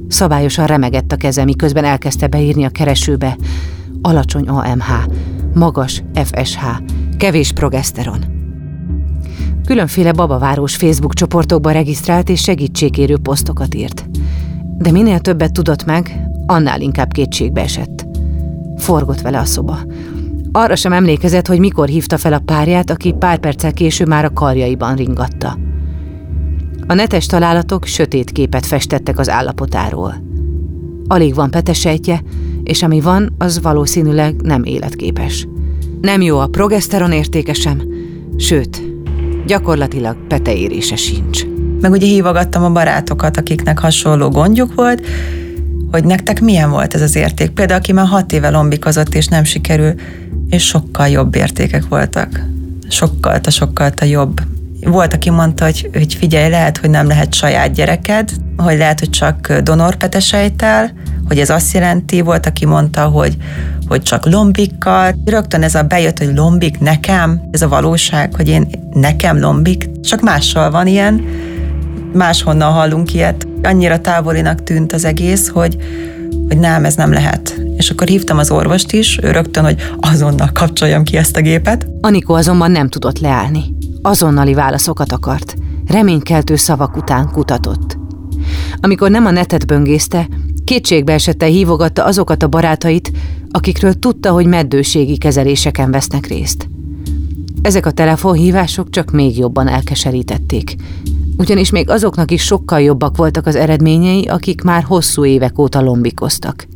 Szabályosan 0.07 0.67
remegett 0.67 1.11
a 1.11 1.15
keze, 1.15 1.43
miközben 1.43 1.83
elkezdte 1.83 2.27
beírni 2.27 2.63
a 2.63 2.69
keresőbe 2.69 3.37
alacsony 4.01 4.47
AMH, 4.47 4.89
magas 5.53 6.03
FSH, 6.13 6.63
kevés 7.17 7.51
progeszteron. 7.51 8.36
Különféle 9.67 10.11
babavárós 10.11 10.75
Facebook 10.75 11.13
csoportokba 11.13 11.71
regisztrált 11.71 12.29
és 12.29 12.41
segítségérő 12.41 13.17
posztokat 13.17 13.75
írt. 13.75 14.05
De 14.77 14.91
minél 14.91 15.19
többet 15.19 15.51
tudott 15.51 15.85
meg, 15.85 16.27
annál 16.45 16.81
inkább 16.81 17.11
kétségbe 17.11 17.61
esett. 17.61 18.05
Forgott 18.77 19.21
vele 19.21 19.39
a 19.39 19.45
szoba. 19.45 19.77
Arra 20.51 20.75
sem 20.75 20.93
emlékezett, 20.93 21.47
hogy 21.47 21.59
mikor 21.59 21.87
hívta 21.87 22.17
fel 22.17 22.33
a 22.33 22.39
párját, 22.39 22.89
aki 22.89 23.11
pár 23.11 23.37
perccel 23.37 23.73
később 23.73 24.07
már 24.07 24.25
a 24.25 24.33
karjaiban 24.33 24.95
ringatta. 24.95 25.57
A 26.87 26.93
netes 26.93 27.25
találatok 27.25 27.85
sötét 27.85 28.31
képet 28.31 28.65
festettek 28.65 29.19
az 29.19 29.29
állapotáról. 29.29 30.13
Alig 31.07 31.35
van 31.35 31.51
petesejtje, 31.51 32.21
és 32.63 32.83
ami 32.83 33.01
van, 33.01 33.35
az 33.37 33.61
valószínűleg 33.61 34.35
nem 34.41 34.63
életképes. 34.63 35.47
Nem 36.01 36.21
jó 36.21 36.37
a 36.39 36.47
progeszteron 36.47 37.11
értéke 37.11 37.53
sem, 37.53 37.81
sőt, 38.37 38.96
gyakorlatilag 39.47 40.17
peteérése 40.27 40.95
sincs. 40.95 41.43
Meg 41.81 41.91
ugye 41.91 42.05
hívogattam 42.05 42.63
a 42.63 42.71
barátokat, 42.71 43.37
akiknek 43.37 43.79
hasonló 43.79 44.29
gondjuk 44.29 44.73
volt, 44.75 45.05
hogy 45.91 46.03
nektek 46.03 46.41
milyen 46.41 46.69
volt 46.69 46.93
ez 46.93 47.01
az 47.01 47.15
érték. 47.15 47.49
Például, 47.49 47.79
aki 47.79 47.91
már 47.91 48.05
hat 48.07 48.33
éve 48.33 48.49
lombikozott, 48.49 49.15
és 49.15 49.27
nem 49.27 49.43
sikerül, 49.43 49.93
és 50.49 50.65
sokkal 50.65 51.07
jobb 51.07 51.35
értékek 51.35 51.87
voltak. 51.87 52.45
Sokkal, 52.89 53.39
sokkal 53.49 53.91
jobb 54.05 54.41
volt, 54.81 55.13
aki 55.13 55.29
mondta, 55.29 55.65
hogy, 55.65 55.89
hogy 55.93 56.13
figyelj, 56.13 56.49
lehet, 56.49 56.77
hogy 56.77 56.89
nem 56.89 57.07
lehet 57.07 57.33
saját 57.33 57.73
gyereked, 57.73 58.31
hogy 58.57 58.77
lehet, 58.77 58.99
hogy 58.99 59.09
csak 59.09 59.53
donorpetesejtel, 59.53 60.91
hogy 61.27 61.39
ez 61.39 61.49
azt 61.49 61.73
jelenti, 61.73 62.21
volt, 62.21 62.45
aki 62.45 62.65
mondta, 62.65 63.05
hogy, 63.05 63.37
hogy 63.87 64.01
csak 64.01 64.25
lombikkal. 64.25 65.15
Rögtön 65.25 65.63
ez 65.63 65.75
a 65.75 65.83
bejött, 65.83 66.17
hogy 66.17 66.35
lombik 66.35 66.79
nekem, 66.79 67.41
ez 67.51 67.61
a 67.61 67.67
valóság, 67.67 68.35
hogy 68.35 68.47
én 68.47 68.67
nekem 68.93 69.39
lombik, 69.39 69.89
csak 70.01 70.21
mással 70.21 70.71
van 70.71 70.87
ilyen, 70.87 71.25
máshonnan 72.13 72.71
hallunk 72.71 73.13
ilyet. 73.13 73.47
Annyira 73.63 73.99
távolinak 73.99 74.63
tűnt 74.63 74.93
az 74.93 75.05
egész, 75.05 75.49
hogy, 75.49 75.77
hogy 76.47 76.57
nem, 76.57 76.85
ez 76.85 76.95
nem 76.95 77.11
lehet. 77.11 77.61
És 77.77 77.89
akkor 77.89 78.07
hívtam 78.07 78.37
az 78.37 78.51
orvost 78.51 78.91
is, 78.91 79.19
ő 79.21 79.31
rögtön, 79.31 79.63
hogy 79.63 79.91
azonnal 79.99 80.49
kapcsoljam 80.53 81.03
ki 81.03 81.17
ezt 81.17 81.37
a 81.37 81.41
gépet. 81.41 81.87
Anikó 82.01 82.33
azonban 82.33 82.71
nem 82.71 82.89
tudott 82.89 83.19
leállni. 83.19 83.63
Azonnali 84.01 84.53
válaszokat 84.53 85.11
akart. 85.11 85.55
Reménykeltő 85.87 86.55
szavak 86.55 86.97
után 86.97 87.29
kutatott. 87.31 87.97
Amikor 88.81 89.09
nem 89.09 89.25
a 89.25 89.31
netet 89.31 89.67
böngészte, 89.67 90.27
kétségbe 90.67 91.13
esette 91.13 91.45
hívogatta 91.45 92.03
azokat 92.03 92.43
a 92.43 92.47
barátait, 92.47 93.11
akikről 93.51 93.93
tudta, 93.93 94.31
hogy 94.31 94.45
meddőségi 94.45 95.17
kezeléseken 95.17 95.91
vesznek 95.91 96.27
részt. 96.27 96.67
Ezek 97.61 97.85
a 97.85 97.91
telefonhívások 97.91 98.89
csak 98.89 99.11
még 99.11 99.37
jobban 99.37 99.67
elkeserítették, 99.67 100.75
ugyanis 101.37 101.69
még 101.69 101.89
azoknak 101.89 102.31
is 102.31 102.43
sokkal 102.43 102.81
jobbak 102.81 103.17
voltak 103.17 103.45
az 103.45 103.55
eredményei, 103.55 104.25
akik 104.25 104.61
már 104.61 104.83
hosszú 104.83 105.25
évek 105.25 105.59
óta 105.59 105.81
lombikoztak. 105.81 106.67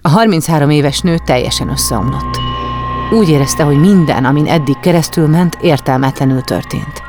A 0.00 0.08
33 0.08 0.70
éves 0.70 1.00
nő 1.00 1.16
teljesen 1.24 1.68
összeomlott. 1.68 2.38
Úgy 3.12 3.28
érezte, 3.28 3.62
hogy 3.62 3.80
minden, 3.80 4.24
amin 4.24 4.46
eddig 4.46 4.78
keresztül 4.80 5.26
ment, 5.26 5.58
értelmetlenül 5.60 6.40
történt. 6.40 7.02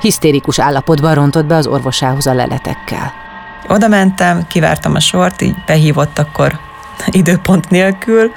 Hisztérikus 0.00 0.58
állapotban 0.58 1.14
rontott 1.14 1.46
be 1.46 1.56
az 1.56 1.66
orvosához 1.66 2.26
a 2.26 2.34
leletekkel. 2.34 3.24
Oda 3.68 3.88
mentem, 3.88 4.46
kivártam 4.46 4.94
a 4.94 5.00
sort, 5.00 5.42
így 5.42 5.56
behívott 5.66 6.18
akkor 6.18 6.58
időpont 7.06 7.70
nélkül, 7.70 8.32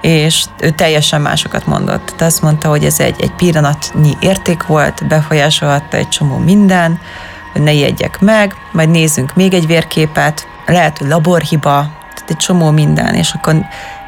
és 0.00 0.44
ő 0.60 0.70
teljesen 0.70 1.20
másokat 1.20 1.66
mondott. 1.66 2.04
Tehát 2.04 2.22
azt 2.22 2.42
mondta, 2.42 2.68
hogy 2.68 2.84
ez 2.84 3.00
egy, 3.00 3.20
egy 3.20 3.32
pillanatnyi 3.32 4.16
érték 4.20 4.62
volt, 4.62 5.06
befolyásolhatta 5.08 5.96
egy 5.96 6.08
csomó 6.08 6.36
minden, 6.36 7.00
hogy 7.52 7.62
ne 7.62 7.72
ijedjek 7.72 8.20
meg, 8.20 8.54
majd 8.72 8.90
nézzünk 8.90 9.34
még 9.34 9.54
egy 9.54 9.66
vérképet, 9.66 10.46
lehet, 10.66 10.98
hogy 10.98 11.08
laborhiba, 11.08 11.90
tehát 12.14 12.30
egy 12.30 12.36
csomó 12.36 12.70
minden, 12.70 13.14
és 13.14 13.32
akkor 13.32 13.54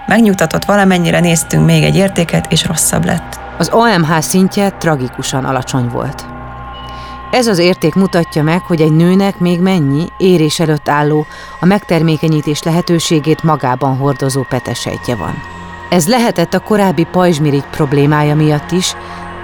megnyugtatott 0.06 0.64
valamennyire, 0.64 1.20
néztünk 1.20 1.66
még 1.66 1.82
egy 1.82 1.96
értéket, 1.96 2.52
és 2.52 2.66
rosszabb 2.66 3.04
lett. 3.04 3.40
Az 3.58 3.70
OMH 3.72 4.20
szintje 4.20 4.70
tragikusan 4.70 5.44
alacsony 5.44 5.88
volt. 5.88 6.31
Ez 7.32 7.46
az 7.46 7.58
érték 7.58 7.94
mutatja 7.94 8.42
meg, 8.42 8.60
hogy 8.60 8.80
egy 8.80 8.92
nőnek 8.92 9.38
még 9.38 9.60
mennyi 9.60 10.06
érés 10.18 10.60
előtt 10.60 10.88
álló, 10.88 11.26
a 11.60 11.66
megtermékenyítés 11.66 12.62
lehetőségét 12.62 13.42
magában 13.42 13.96
hordozó 13.96 14.42
petesejtje 14.48 15.14
van. 15.14 15.34
Ez 15.90 16.08
lehetett 16.08 16.54
a 16.54 16.60
korábbi 16.60 17.06
pajzsmirigy 17.12 17.64
problémája 17.70 18.34
miatt 18.34 18.70
is, 18.70 18.94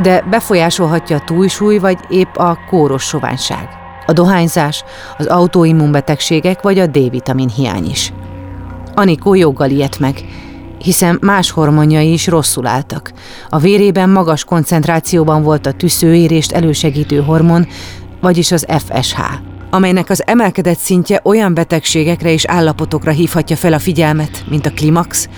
de 0.02 0.20
befolyásolhatja 0.20 1.16
a 1.16 1.24
túlsúly 1.24 1.78
vagy 1.78 1.98
épp 2.08 2.36
a 2.36 2.58
kóros 2.70 3.02
soványság, 3.02 3.68
a 4.06 4.12
dohányzás, 4.12 4.84
az 5.18 5.26
autoimmunbetegségek 5.26 6.62
vagy 6.62 6.78
a 6.78 6.86
D-vitamin 6.86 7.48
hiány 7.48 7.90
is. 7.90 8.12
Anikó 8.94 9.34
joggal 9.34 9.70
ilyet 9.70 9.98
meg, 9.98 10.24
hiszen 10.78 11.18
más 11.20 11.50
hormonjai 11.50 12.12
is 12.12 12.26
rosszul 12.26 12.66
álltak. 12.66 13.12
A 13.48 13.58
vérében 13.58 14.10
magas 14.10 14.44
koncentrációban 14.44 15.42
volt 15.42 15.66
a 15.66 15.72
tüszőérést 15.72 16.52
elősegítő 16.52 17.22
hormon, 17.22 17.66
vagyis 18.20 18.52
az 18.52 18.66
FSH, 18.68 19.20
amelynek 19.70 20.10
az 20.10 20.22
emelkedett 20.26 20.78
szintje 20.78 21.20
olyan 21.24 21.54
betegségekre 21.54 22.32
és 22.32 22.44
állapotokra 22.44 23.10
hívhatja 23.10 23.56
fel 23.56 23.72
a 23.72 23.78
figyelmet, 23.78 24.44
mint 24.50 24.66
a 24.66 24.70
klimax, 24.70 25.28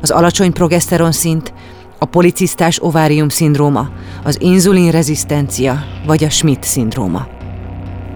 az 0.00 0.10
alacsony 0.10 0.52
progeszteron 0.52 1.12
szint, 1.12 1.52
a 1.98 2.04
policisztás 2.04 2.78
ovárium 2.82 3.28
szindróma, 3.28 3.88
az 4.24 4.36
inzulinrezisztencia 4.40 5.84
vagy 6.06 6.24
a 6.24 6.30
Schmidt-szindróma. 6.30 7.26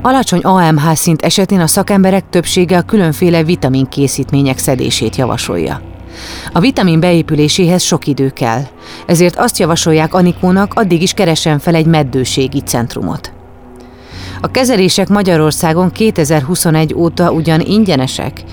Alacsony 0.03 0.41
AMH 0.41 0.95
szint 0.95 1.23
esetén 1.23 1.61
a 1.61 1.67
szakemberek 1.67 2.29
többsége 2.31 2.77
a 2.77 2.83
különféle 2.83 3.45
vitaminkészítmények 3.45 4.59
szedését 4.59 5.17
javasolja. 5.17 5.81
A 6.53 6.61
vitamin 6.61 7.01
beépüléséhez 7.01 7.83
sok 7.83 8.07
idő 8.07 8.31
kell, 8.31 8.63
ezért 9.07 9.37
azt 9.37 9.59
javasolják 9.59 10.15
Anikónak, 10.15 10.73
addig 10.75 11.03
is 11.03 11.13
keressen 11.13 11.59
fel 11.59 11.75
egy 11.75 11.87
meddőségi 11.87 12.61
centrumot. 12.61 13.33
A 14.41 14.51
kezelések 14.51 15.09
Magyarországon 15.09 15.93
2021 15.93 16.95
óta 16.95 17.31
ugyan 17.31 17.61
ingyenesek, 17.61 18.45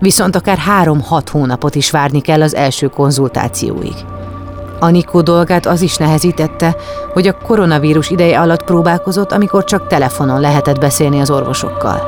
viszont 0.00 0.36
akár 0.36 0.58
3-6 0.84 1.22
hónapot 1.30 1.74
is 1.74 1.90
várni 1.90 2.20
kell 2.20 2.42
az 2.42 2.54
első 2.54 2.86
konzultációig. 2.86 3.94
Anikó 4.80 5.20
dolgát 5.20 5.66
az 5.66 5.82
is 5.82 5.96
nehezítette, 5.96 6.76
hogy 7.12 7.26
a 7.26 7.36
koronavírus 7.36 8.10
ideje 8.10 8.40
alatt 8.40 8.64
próbálkozott, 8.64 9.32
amikor 9.32 9.64
csak 9.64 9.86
telefonon 9.86 10.40
lehetett 10.40 10.78
beszélni 10.78 11.20
az 11.20 11.30
orvosokkal. 11.30 12.02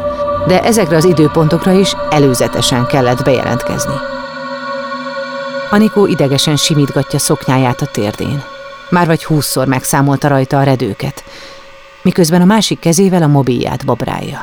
De 0.47 0.62
ezekre 0.62 0.97
az 0.97 1.04
időpontokra 1.04 1.73
is 1.73 1.95
előzetesen 2.11 2.87
kellett 2.87 3.25
bejelentkezni. 3.25 3.95
Anikó 5.73 6.07
idegesen 6.07 6.57
simítgatja 6.57 7.19
szoknyáját 7.19 7.81
a 7.81 7.87
térdén. 7.87 8.43
Már 8.91 9.07
vagy 9.07 9.25
húszszor 9.25 9.67
megszámolta 9.67 10.29
rajta 10.29 10.59
a 10.59 10.62
redőket, 10.62 11.25
miközben 12.02 12.41
a 12.41 12.45
másik 12.45 12.79
kezével 12.79 13.23
a 13.23 13.26
mobilját 13.26 13.85
babrálja. 13.85 14.41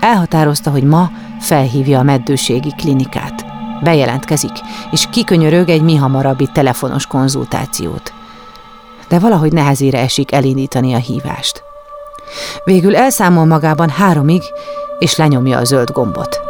Elhatározta, 0.00 0.70
hogy 0.70 0.82
ma 0.82 1.10
felhívja 1.40 1.98
a 1.98 2.02
meddőségi 2.02 2.72
klinikát. 2.76 3.46
Bejelentkezik, 3.82 4.52
és 4.90 5.08
kikönyörög 5.10 5.68
egy 5.68 5.82
mi 5.82 5.96
hamarabbi 5.96 6.48
telefonos 6.52 7.06
konzultációt. 7.06 8.12
De 9.08 9.18
valahogy 9.18 9.52
nehezére 9.52 9.98
esik 9.98 10.32
elindítani 10.32 10.94
a 10.94 10.98
hívást. 10.98 11.62
Végül 12.64 12.96
elszámol 12.96 13.44
magában 13.44 13.88
háromig, 13.88 14.42
és 14.98 15.16
lenyomja 15.16 15.58
a 15.58 15.64
zöld 15.64 15.90
gombot. 15.90 16.40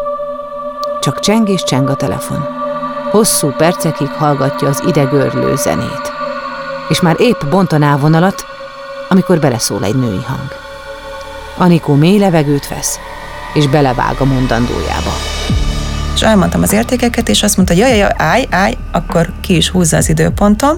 Csak 1.00 1.20
cseng 1.20 1.48
és 1.48 1.62
cseng 1.62 1.88
a 1.88 1.96
telefon. 1.96 2.65
Hosszú 3.10 3.50
percekig 3.50 4.08
hallgatja 4.08 4.68
az 4.68 4.82
idegörlő 4.86 5.56
zenét. 5.56 6.12
És 6.88 7.00
már 7.00 7.16
épp 7.18 7.44
bontaná 7.50 7.96
vonalat, 7.96 8.46
amikor 9.08 9.38
beleszól 9.38 9.84
egy 9.84 9.94
női 9.94 10.22
hang. 10.26 10.48
Anikó 11.56 11.94
mély 11.94 12.18
levegőt 12.18 12.68
vesz, 12.68 12.98
és 13.54 13.66
belevág 13.66 14.14
a 14.18 14.24
mondandójába. 14.24 15.10
És 16.14 16.22
elmondtam 16.22 16.62
az 16.62 16.72
értékeket, 16.72 17.28
és 17.28 17.42
azt 17.42 17.56
mondta, 17.56 17.74
hogy 17.74 17.82
jaj, 17.82 17.96
jaj, 17.96 18.12
állj, 18.16 18.46
állj, 18.50 18.76
akkor 18.92 19.32
ki 19.40 19.56
is 19.56 19.68
húzza 19.68 19.96
az 19.96 20.08
időpontom, 20.08 20.76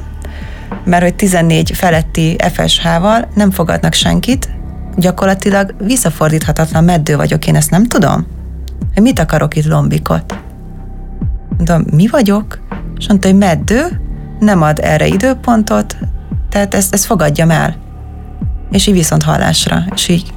mert 0.85 1.03
hogy 1.03 1.15
14 1.15 1.71
feletti 1.75 2.37
FSH-val 2.53 3.29
nem 3.35 3.51
fogadnak 3.51 3.93
senkit, 3.93 4.49
gyakorlatilag 4.97 5.75
visszafordíthatatlan 5.79 6.85
meddő 6.85 7.17
vagyok, 7.17 7.47
én 7.47 7.57
ezt 7.57 7.71
nem 7.71 7.85
tudom. 7.85 8.27
Mit 8.95 9.19
akarok 9.19 9.57
itt 9.57 9.67
lombikot? 9.67 10.38
Mondom, 11.59 11.85
mi 11.97 12.07
vagyok? 12.07 12.59
És 12.99 13.09
mondta, 13.09 13.29
hogy 13.29 13.37
meddő, 13.37 14.01
nem 14.39 14.63
ad 14.63 14.79
erre 14.83 15.07
időpontot, 15.07 15.97
tehát 16.49 16.75
ezt, 16.75 16.95
ezt 16.95 17.05
fogadjam 17.05 17.51
el. 17.51 17.77
És 18.71 18.87
így 18.87 18.95
viszont 18.95 19.23
hallásra, 19.23 19.83
és 19.95 20.09
így 20.09 20.33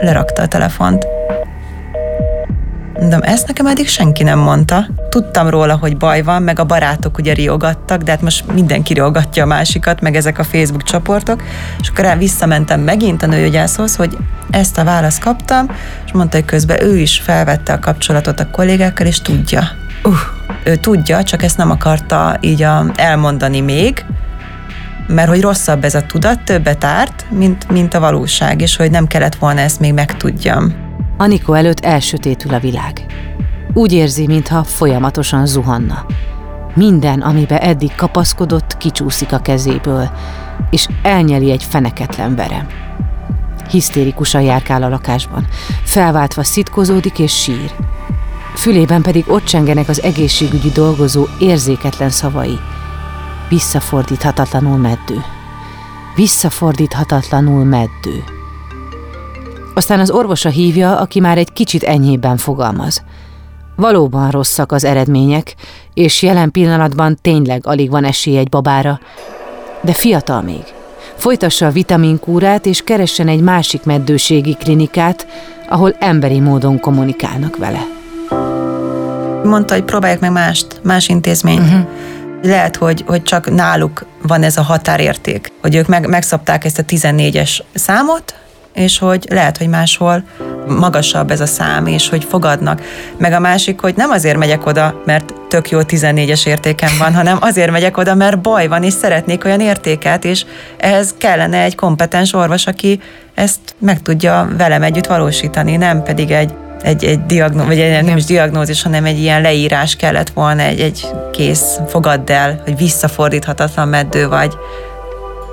lerakta 0.00 0.42
a 0.42 0.48
telefont. 0.48 1.06
Mondom, 3.00 3.22
ezt 3.22 3.46
nekem 3.46 3.66
eddig 3.66 3.88
senki 3.88 4.22
nem 4.22 4.38
mondta. 4.38 4.86
Tudtam 5.08 5.48
róla, 5.48 5.76
hogy 5.76 5.96
baj 5.96 6.22
van, 6.22 6.42
meg 6.42 6.58
a 6.58 6.64
barátok 6.64 7.18
ugye 7.18 7.32
riogattak, 7.32 8.02
de 8.02 8.10
hát 8.10 8.22
most 8.22 8.52
mindenki 8.52 8.94
riogatja 8.94 9.42
a 9.42 9.46
másikat, 9.46 10.00
meg 10.00 10.16
ezek 10.16 10.38
a 10.38 10.44
Facebook 10.44 10.82
csoportok, 10.82 11.42
és 11.80 11.88
akkor 11.88 12.04
rá 12.04 12.16
visszamentem 12.16 12.80
megint 12.80 13.22
a 13.22 13.26
nőgyógyászhoz, 13.26 13.96
hogy 13.96 14.16
ezt 14.50 14.78
a 14.78 14.84
választ 14.84 15.20
kaptam, 15.20 15.66
és 16.06 16.12
mondta, 16.12 16.36
hogy 16.36 16.46
közben 16.46 16.82
ő 16.82 16.98
is 16.98 17.20
felvette 17.20 17.72
a 17.72 17.78
kapcsolatot 17.78 18.40
a 18.40 18.50
kollégákkal, 18.50 19.06
és 19.06 19.20
tudja. 19.20 19.62
Uh, 20.06 20.14
ő 20.64 20.76
tudja, 20.76 21.22
csak 21.22 21.42
ezt 21.42 21.56
nem 21.56 21.70
akarta 21.70 22.36
így 22.40 22.62
a, 22.62 22.84
elmondani 22.94 23.60
még, 23.60 24.04
mert 25.06 25.28
hogy 25.28 25.40
rosszabb 25.40 25.84
ez 25.84 25.94
a 25.94 26.02
tudat, 26.02 26.44
többet 26.44 26.84
árt, 26.84 27.26
mint, 27.30 27.70
mint 27.70 27.94
a 27.94 28.00
valóság, 28.00 28.60
és 28.60 28.76
hogy 28.76 28.90
nem 28.90 29.06
kellett 29.06 29.34
volna 29.34 29.60
ezt 29.60 29.80
még 29.80 29.92
megtudjam. 29.94 30.74
Anikó 31.18 31.52
előtt 31.52 31.84
elsötétül 31.84 32.54
a 32.54 32.58
világ. 32.58 33.06
Úgy 33.72 33.92
érzi, 33.92 34.26
mintha 34.26 34.64
folyamatosan 34.64 35.46
zuhanna. 35.46 36.06
Minden, 36.74 37.20
amibe 37.20 37.58
eddig 37.58 37.94
kapaszkodott, 37.94 38.76
kicsúszik 38.76 39.32
a 39.32 39.38
kezéből, 39.38 40.10
és 40.70 40.88
elnyeli 41.02 41.50
egy 41.50 41.64
feneketlen 41.64 42.34
verem. 42.34 42.66
Hisztérikusan 43.70 44.42
járkál 44.42 44.82
a 44.82 44.88
lakásban, 44.88 45.46
felváltva 45.84 46.44
szitkozódik 46.44 47.18
és 47.18 47.42
sír. 47.42 47.72
Fülében 48.56 49.02
pedig 49.02 49.24
ott 49.28 49.44
csengenek 49.44 49.88
az 49.88 50.02
egészségügyi 50.02 50.70
dolgozó 50.70 51.26
érzéketlen 51.38 52.10
szavai. 52.10 52.58
Visszafordíthatatlanul 53.48 54.76
meddő. 54.76 55.24
Visszafordíthatatlanul 56.14 57.64
meddő. 57.64 58.24
Aztán 59.74 60.00
az 60.00 60.10
orvosa 60.10 60.48
hívja, 60.48 60.98
aki 60.98 61.20
már 61.20 61.38
egy 61.38 61.52
kicsit 61.52 61.82
enyhébben 61.82 62.36
fogalmaz. 62.36 63.02
Valóban 63.76 64.30
rosszak 64.30 64.72
az 64.72 64.84
eredmények, 64.84 65.54
és 65.94 66.22
jelen 66.22 66.50
pillanatban 66.50 67.18
tényleg 67.22 67.66
alig 67.66 67.90
van 67.90 68.04
esély 68.04 68.36
egy 68.36 68.48
babára, 68.48 69.00
de 69.80 69.92
fiatal 69.92 70.42
még. 70.42 70.64
Folytassa 71.16 71.66
a 71.66 71.70
vitaminkúrát, 71.70 72.66
és 72.66 72.82
keressen 72.82 73.28
egy 73.28 73.40
másik 73.40 73.84
meddőségi 73.84 74.54
klinikát, 74.54 75.26
ahol 75.68 75.96
emberi 75.98 76.40
módon 76.40 76.80
kommunikálnak 76.80 77.56
vele. 77.56 77.95
Mondta, 79.46 79.74
hogy 79.74 79.84
próbálják 79.84 80.20
meg 80.20 80.32
mást, 80.32 80.80
más 80.82 81.08
intézményt. 81.08 81.60
Uh-huh. 81.60 81.86
Lehet, 82.42 82.76
hogy, 82.76 83.04
hogy 83.06 83.22
csak 83.22 83.50
náluk 83.50 84.06
van 84.22 84.42
ez 84.42 84.56
a 84.56 84.62
határérték, 84.62 85.52
hogy 85.60 85.74
ők 85.74 85.86
meg, 85.86 86.08
megszabták 86.08 86.64
ezt 86.64 86.78
a 86.78 86.82
14-es 86.82 87.58
számot, 87.74 88.34
és 88.76 88.98
hogy 88.98 89.26
lehet, 89.30 89.56
hogy 89.58 89.68
máshol 89.68 90.22
magasabb 90.66 91.30
ez 91.30 91.40
a 91.40 91.46
szám, 91.46 91.86
és 91.86 92.08
hogy 92.08 92.24
fogadnak. 92.24 92.82
Meg 93.18 93.32
a 93.32 93.38
másik, 93.38 93.80
hogy 93.80 93.96
nem 93.96 94.10
azért 94.10 94.36
megyek 94.36 94.66
oda, 94.66 95.02
mert 95.04 95.34
tök 95.48 95.70
jó 95.70 95.80
14-es 95.82 96.46
értékem 96.46 96.90
van, 96.98 97.14
hanem 97.20 97.38
azért 97.40 97.70
megyek 97.70 97.96
oda, 97.96 98.14
mert 98.14 98.40
baj 98.40 98.66
van, 98.66 98.82
és 98.82 98.92
szeretnék 98.92 99.44
olyan 99.44 99.60
értéket, 99.60 100.24
és 100.24 100.44
ehhez 100.76 101.14
kellene 101.18 101.62
egy 101.62 101.74
kompetens 101.74 102.32
orvos, 102.32 102.66
aki 102.66 103.00
ezt 103.34 103.60
meg 103.78 104.02
tudja 104.02 104.48
velem 104.56 104.82
együtt 104.82 105.06
valósítani, 105.06 105.76
nem 105.76 106.02
pedig 106.02 106.30
egy 106.30 106.54
egy, 106.82 107.04
egy 107.04 107.26
diagnózis, 107.26 107.66
vagy 107.68 107.78
egy, 107.78 108.04
nem 108.04 108.16
is 108.16 108.24
diagnózis, 108.24 108.82
hanem 108.82 109.04
egy 109.04 109.18
ilyen 109.18 109.40
leírás 109.42 109.96
kellett 109.96 110.30
volna, 110.30 110.62
egy, 110.62 110.80
egy 110.80 111.06
kész, 111.32 111.78
fogadd 111.88 112.32
el, 112.32 112.60
hogy 112.64 112.76
visszafordíthatatlan 112.76 113.88
meddő 113.88 114.28
vagy, 114.28 114.52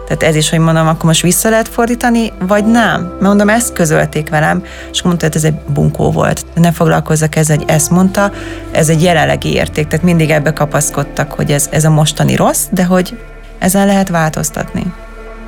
tehát 0.07 0.23
ez 0.23 0.35
is, 0.35 0.49
hogy 0.49 0.59
mondom, 0.59 0.87
akkor 0.87 1.05
most 1.05 1.21
vissza 1.21 1.49
lehet 1.49 1.67
fordítani, 1.67 2.31
vagy 2.39 2.65
nem? 2.65 3.01
Mert 3.01 3.21
mondom, 3.21 3.49
ezt 3.49 3.73
közölték 3.73 4.29
velem, 4.29 4.63
és 4.91 5.01
mondta, 5.01 5.25
hogy 5.25 5.35
ez 5.35 5.43
egy 5.43 5.53
bunkó 5.53 6.11
volt. 6.11 6.45
Ne 6.55 6.71
foglalkozzak 6.71 7.35
ezzel, 7.35 7.57
hogy 7.57 7.69
ezt 7.69 7.89
mondta, 7.89 8.31
ez 8.71 8.89
egy 8.89 9.03
jelenlegi 9.03 9.53
érték, 9.53 9.87
tehát 9.87 10.05
mindig 10.05 10.29
ebbe 10.29 10.53
kapaszkodtak, 10.53 11.31
hogy 11.31 11.51
ez, 11.51 11.67
ez 11.71 11.85
a 11.85 11.89
mostani 11.89 12.35
rossz, 12.35 12.63
de 12.69 12.83
hogy 12.83 13.17
ezen 13.59 13.85
lehet 13.85 14.09
változtatni. 14.09 14.93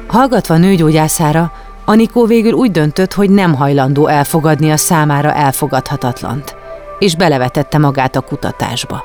Hallgatva 0.08 0.54
a 0.54 0.58
nőgyógyászára, 0.58 1.52
Anikó 1.86 2.26
végül 2.26 2.52
úgy 2.52 2.72
döntött, 2.72 3.14
hogy 3.14 3.30
nem 3.30 3.54
hajlandó 3.54 4.08
elfogadni 4.08 4.72
a 4.72 4.78
számára 4.78 5.34
elfogadhatatlant, 5.34 6.56
és 7.00 7.16
belevetette 7.16 7.78
magát 7.78 8.16
a 8.16 8.22
kutatásba. 8.22 9.04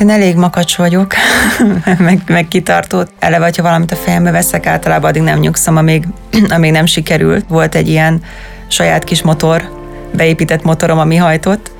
Én 0.00 0.10
elég 0.10 0.36
makacs 0.36 0.76
vagyok, 0.76 1.14
meg, 1.98 2.22
meg 2.26 2.48
kitartó. 2.48 3.02
Eleve, 3.18 3.52
ha 3.56 3.62
valamit 3.62 3.92
a 3.92 3.96
fejembe 3.96 4.30
veszek, 4.30 4.66
általában 4.66 5.10
addig 5.10 5.22
nem 5.22 5.38
nyugszom, 5.38 5.76
amíg, 5.76 6.08
amíg 6.54 6.72
nem 6.72 6.86
sikerült. 6.86 7.44
Volt 7.48 7.74
egy 7.74 7.88
ilyen 7.88 8.22
saját 8.68 9.04
kis 9.04 9.22
motor, 9.22 9.70
beépített 10.12 10.62
motorom, 10.62 10.98
ami 10.98 11.16
hajtott, 11.16 11.70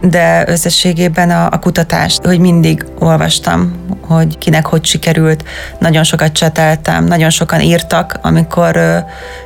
de 0.00 0.44
összességében 0.46 1.30
a, 1.30 1.48
a 1.50 1.58
kutatást, 1.58 2.24
hogy 2.24 2.38
mindig 2.38 2.84
olvastam, 2.98 3.86
hogy 4.00 4.38
kinek 4.38 4.66
hogy 4.66 4.84
sikerült, 4.84 5.44
nagyon 5.78 6.04
sokat 6.04 6.32
cseteltem, 6.32 7.04
nagyon 7.04 7.30
sokan 7.30 7.60
írtak, 7.60 8.18
amikor 8.22 8.76
uh, 8.76 8.96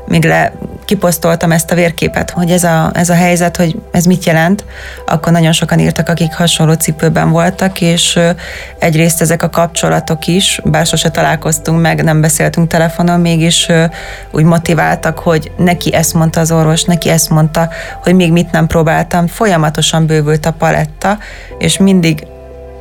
még 0.06 0.24
le 0.24 0.52
kiposztoltam 0.84 1.52
ezt 1.52 1.70
a 1.70 1.74
vérképet, 1.74 2.30
hogy 2.30 2.50
ez 2.50 2.64
a, 2.64 2.90
ez 2.94 3.08
a 3.08 3.14
helyzet, 3.14 3.56
hogy 3.56 3.76
ez 3.92 4.04
mit 4.04 4.24
jelent, 4.24 4.64
akkor 5.06 5.32
nagyon 5.32 5.52
sokan 5.52 5.78
írtak, 5.78 6.08
akik 6.08 6.34
hasonló 6.34 6.72
cipőben 6.72 7.30
voltak, 7.30 7.80
és 7.80 8.16
uh, 8.16 8.30
egyrészt 8.78 9.20
ezek 9.20 9.42
a 9.42 9.50
kapcsolatok 9.50 10.26
is, 10.26 10.60
bár 10.64 10.86
sose 10.86 11.10
találkoztunk 11.10 11.80
meg, 11.80 12.02
nem 12.02 12.20
beszéltünk 12.20 12.68
telefonon, 12.68 13.20
mégis 13.20 13.66
uh, 13.68 13.84
úgy 14.30 14.44
motiváltak, 14.44 15.18
hogy 15.18 15.52
neki 15.56 15.94
ezt 15.94 16.14
mondta 16.14 16.40
az 16.40 16.52
orvos, 16.52 16.84
neki 16.84 17.08
ezt 17.08 17.30
mondta, 17.30 17.68
hogy 18.02 18.14
még 18.14 18.32
mit 18.32 18.50
nem 18.50 18.66
próbáltam, 18.66 19.26
folyamatosan 19.26 20.06
bővült 20.06 20.41
a 20.46 20.52
paletta, 20.52 21.18
és 21.58 21.78
mindig 21.78 22.26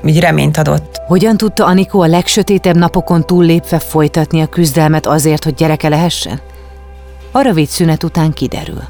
így 0.06 0.20
reményt 0.20 0.58
adott. 0.58 1.02
Hogyan 1.08 1.38
tudta 1.38 1.66
Anikó 1.66 2.02
a 2.02 2.08
legsötétebb 2.08 2.76
napokon 2.76 3.26
túllépve 3.26 3.80
folytatni 3.80 4.42
a 4.42 4.48
küzdelmet 4.48 5.06
azért, 5.06 5.44
hogy 5.44 5.54
gyereke 5.54 5.90
lehessen? 5.90 6.40
A 7.32 7.42
rövid 7.42 7.68
szünet 7.68 8.04
után 8.04 8.32
kiderül. 8.34 8.82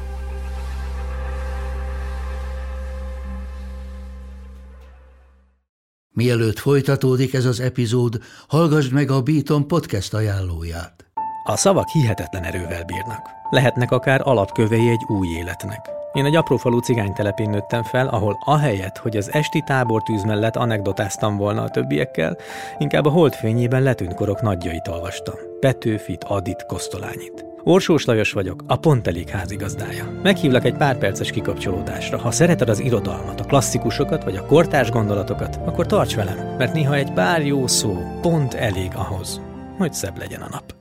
Mielőtt 6.14 6.58
folytatódik 6.58 7.34
ez 7.34 7.44
az 7.44 7.60
epizód, 7.60 8.18
hallgassd 8.48 8.92
meg 8.92 9.10
a 9.10 9.22
Beaton 9.22 9.66
podcast 9.66 10.14
ajánlóját. 10.14 11.04
A 11.44 11.56
szavak 11.56 11.88
hihetetlen 11.88 12.42
erővel 12.42 12.84
bírnak. 12.84 13.28
Lehetnek 13.50 13.90
akár 13.90 14.20
alapkövei 14.24 14.88
egy 14.88 15.04
új 15.08 15.28
életnek. 15.28 16.01
Én 16.12 16.24
egy 16.24 16.36
aprófalú 16.36 16.78
cigánytelepén 16.78 17.50
nőttem 17.50 17.82
fel, 17.82 18.08
ahol 18.08 18.38
ahelyett, 18.44 18.98
hogy 18.98 19.16
az 19.16 19.32
esti 19.32 19.62
tábortűz 19.66 20.22
mellett 20.22 20.56
anekdotáztam 20.56 21.36
volna 21.36 21.62
a 21.62 21.68
többiekkel, 21.68 22.36
inkább 22.78 23.04
a 23.04 23.10
holdfényében 23.10 23.82
letűnt 23.82 24.14
korok 24.14 24.42
nagyjait 24.42 24.88
olvastam. 24.88 25.34
Petőfit, 25.60 26.24
Adit, 26.24 26.66
Kosztolányit. 26.66 27.44
Orsós 27.64 28.04
Lajos 28.04 28.32
vagyok, 28.32 28.64
a 28.66 28.76
Pont 28.76 29.06
Elég 29.06 29.28
házigazdája. 29.28 30.20
Meghívlak 30.22 30.64
egy 30.64 30.76
pár 30.76 30.98
perces 30.98 31.30
kikapcsolódásra. 31.30 32.18
Ha 32.18 32.30
szereted 32.30 32.68
az 32.68 32.80
irodalmat, 32.80 33.40
a 33.40 33.44
klasszikusokat 33.44 34.24
vagy 34.24 34.36
a 34.36 34.46
kortárs 34.46 34.90
gondolatokat, 34.90 35.58
akkor 35.64 35.86
tarts 35.86 36.14
velem, 36.14 36.54
mert 36.58 36.72
néha 36.72 36.94
egy 36.94 37.12
pár 37.12 37.46
jó 37.46 37.66
szó 37.66 37.96
pont 38.20 38.54
elég 38.54 38.90
ahhoz, 38.94 39.40
hogy 39.78 39.92
szebb 39.92 40.18
legyen 40.18 40.40
a 40.40 40.48
nap. 40.50 40.74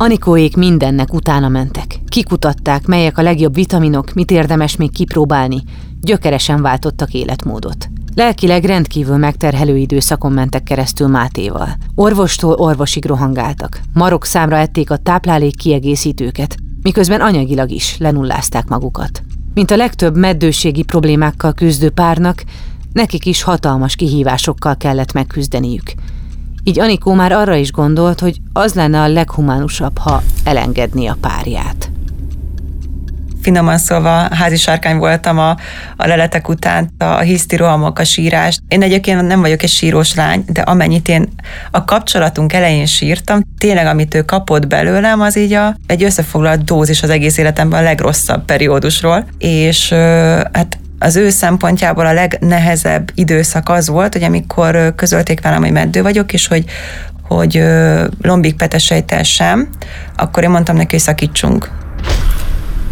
Anikóék 0.00 0.56
mindennek 0.56 1.12
utána 1.12 1.48
mentek. 1.48 1.87
Kikutatták, 2.08 2.86
melyek 2.86 3.18
a 3.18 3.22
legjobb 3.22 3.54
vitaminok, 3.54 4.12
mit 4.12 4.30
érdemes 4.30 4.76
még 4.76 4.92
kipróbálni. 4.92 5.62
Gyökeresen 6.00 6.62
váltottak 6.62 7.12
életmódot. 7.12 7.88
Lelkileg 8.14 8.64
rendkívül 8.64 9.16
megterhelő 9.16 9.76
időszakon 9.76 10.32
mentek 10.32 10.62
keresztül 10.62 11.08
Mátéval. 11.08 11.68
Orvostól 11.94 12.54
orvosig 12.54 13.04
rohangáltak. 13.04 13.80
Marok 13.92 14.24
számra 14.24 14.56
ették 14.56 14.90
a 14.90 14.96
táplálék 14.96 15.56
kiegészítőket, 15.56 16.56
miközben 16.82 17.20
anyagilag 17.20 17.70
is 17.70 17.96
lenullázták 17.98 18.68
magukat. 18.68 19.22
Mint 19.54 19.70
a 19.70 19.76
legtöbb 19.76 20.16
meddőségi 20.16 20.82
problémákkal 20.82 21.52
küzdő 21.52 21.90
párnak, 21.90 22.44
nekik 22.92 23.26
is 23.26 23.42
hatalmas 23.42 23.96
kihívásokkal 23.96 24.76
kellett 24.76 25.12
megküzdeniük. 25.12 25.92
Így 26.64 26.80
Anikó 26.80 27.12
már 27.12 27.32
arra 27.32 27.54
is 27.54 27.72
gondolt, 27.72 28.20
hogy 28.20 28.40
az 28.52 28.74
lenne 28.74 29.00
a 29.00 29.08
leghumánusabb, 29.08 29.98
ha 29.98 30.22
elengedni 30.44 31.06
a 31.06 31.16
párját 31.20 31.90
finoman 33.42 33.78
szólva 33.78 34.34
házi 34.34 34.56
sárkány 34.56 34.96
voltam 34.96 35.38
a, 35.38 35.56
a 35.96 36.06
leletek 36.06 36.48
után, 36.48 36.90
a 36.98 37.18
hiszti 37.18 37.56
rohamok, 37.56 37.98
a 37.98 38.04
sírás. 38.04 38.58
Én 38.68 38.82
egyébként 38.82 39.26
nem 39.26 39.40
vagyok 39.40 39.62
egy 39.62 39.68
sírós 39.68 40.14
lány, 40.14 40.44
de 40.46 40.60
amennyit 40.60 41.08
én 41.08 41.28
a 41.70 41.84
kapcsolatunk 41.84 42.52
elején 42.52 42.86
sírtam, 42.86 43.40
tényleg 43.58 43.86
amit 43.86 44.14
ő 44.14 44.22
kapott 44.22 44.66
belőlem, 44.66 45.20
az 45.20 45.36
így 45.36 45.52
a, 45.52 45.76
egy 45.86 46.02
összefoglalt 46.02 46.64
dózis 46.64 47.02
az 47.02 47.10
egész 47.10 47.38
életemben 47.38 47.80
a 47.80 47.82
legrosszabb 47.82 48.44
periódusról, 48.44 49.26
és 49.38 49.92
hát 50.52 50.78
az 50.98 51.16
ő 51.16 51.30
szempontjából 51.30 52.06
a 52.06 52.12
legnehezebb 52.12 53.10
időszak 53.14 53.68
az 53.68 53.88
volt, 53.88 54.12
hogy 54.12 54.22
amikor 54.22 54.94
közölték 54.94 55.40
velem, 55.40 55.62
hogy 55.62 55.72
meddő 55.72 56.02
vagyok, 56.02 56.32
és 56.32 56.46
hogy, 56.46 56.64
hogy 57.22 57.64
lombik 58.22 58.56
petesejtel 58.56 59.22
sem, 59.22 59.68
akkor 60.16 60.42
én 60.42 60.50
mondtam 60.50 60.76
neki, 60.76 60.90
hogy 60.90 61.00
szakítsunk. 61.00 61.70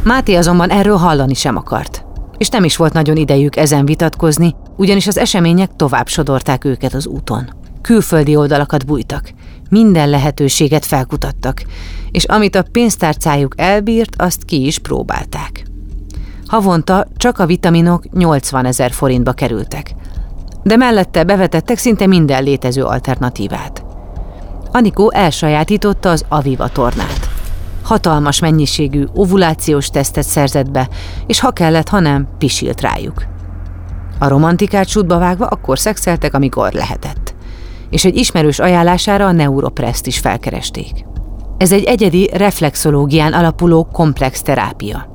Máté 0.06 0.34
azonban 0.34 0.70
erről 0.70 0.96
hallani 0.96 1.34
sem 1.34 1.56
akart. 1.56 2.04
És 2.38 2.48
nem 2.48 2.64
is 2.64 2.76
volt 2.76 2.92
nagyon 2.92 3.16
idejük 3.16 3.56
ezen 3.56 3.84
vitatkozni, 3.84 4.54
ugyanis 4.76 5.06
az 5.06 5.18
események 5.18 5.70
tovább 5.76 6.08
sodorták 6.08 6.64
őket 6.64 6.94
az 6.94 7.06
úton. 7.06 7.54
Külföldi 7.80 8.36
oldalakat 8.36 8.86
bújtak, 8.86 9.32
minden 9.70 10.10
lehetőséget 10.10 10.84
felkutattak, 10.84 11.62
és 12.10 12.24
amit 12.24 12.54
a 12.54 12.64
pénztárcájuk 12.72 13.54
elbírt, 13.56 14.14
azt 14.16 14.44
ki 14.44 14.66
is 14.66 14.78
próbálták. 14.78 15.66
Havonta 16.46 17.06
csak 17.16 17.38
a 17.38 17.46
vitaminok 17.46 18.12
80 18.12 18.64
ezer 18.64 18.92
forintba 18.92 19.32
kerültek, 19.32 19.90
de 20.62 20.76
mellette 20.76 21.24
bevetettek 21.24 21.78
szinte 21.78 22.06
minden 22.06 22.42
létező 22.42 22.84
alternatívát. 22.84 23.84
Anikó 24.72 25.12
elsajátította 25.12 26.10
az 26.10 26.24
Aviva 26.28 26.68
tornát 26.68 27.25
hatalmas 27.86 28.40
mennyiségű 28.40 29.04
ovulációs 29.14 29.88
tesztet 29.88 30.24
szerzett 30.24 30.70
be, 30.70 30.88
és 31.26 31.40
ha 31.40 31.50
kellett, 31.50 31.88
ha 31.88 32.00
nem, 32.00 32.28
pisilt 32.38 32.80
rájuk. 32.80 33.26
A 34.18 34.28
romantikát 34.28 34.88
sútba 34.88 35.18
vágva 35.18 35.46
akkor 35.46 35.78
szexeltek, 35.78 36.34
amikor 36.34 36.72
lehetett. 36.72 37.34
És 37.90 38.04
egy 38.04 38.16
ismerős 38.16 38.58
ajánlására 38.58 39.26
a 39.26 39.32
Neuropreszt 39.32 40.06
is 40.06 40.18
felkeresték. 40.18 41.04
Ez 41.58 41.72
egy 41.72 41.84
egyedi 41.84 42.30
reflexológián 42.32 43.32
alapuló 43.32 43.84
komplex 43.92 44.42
terápia. 44.42 45.10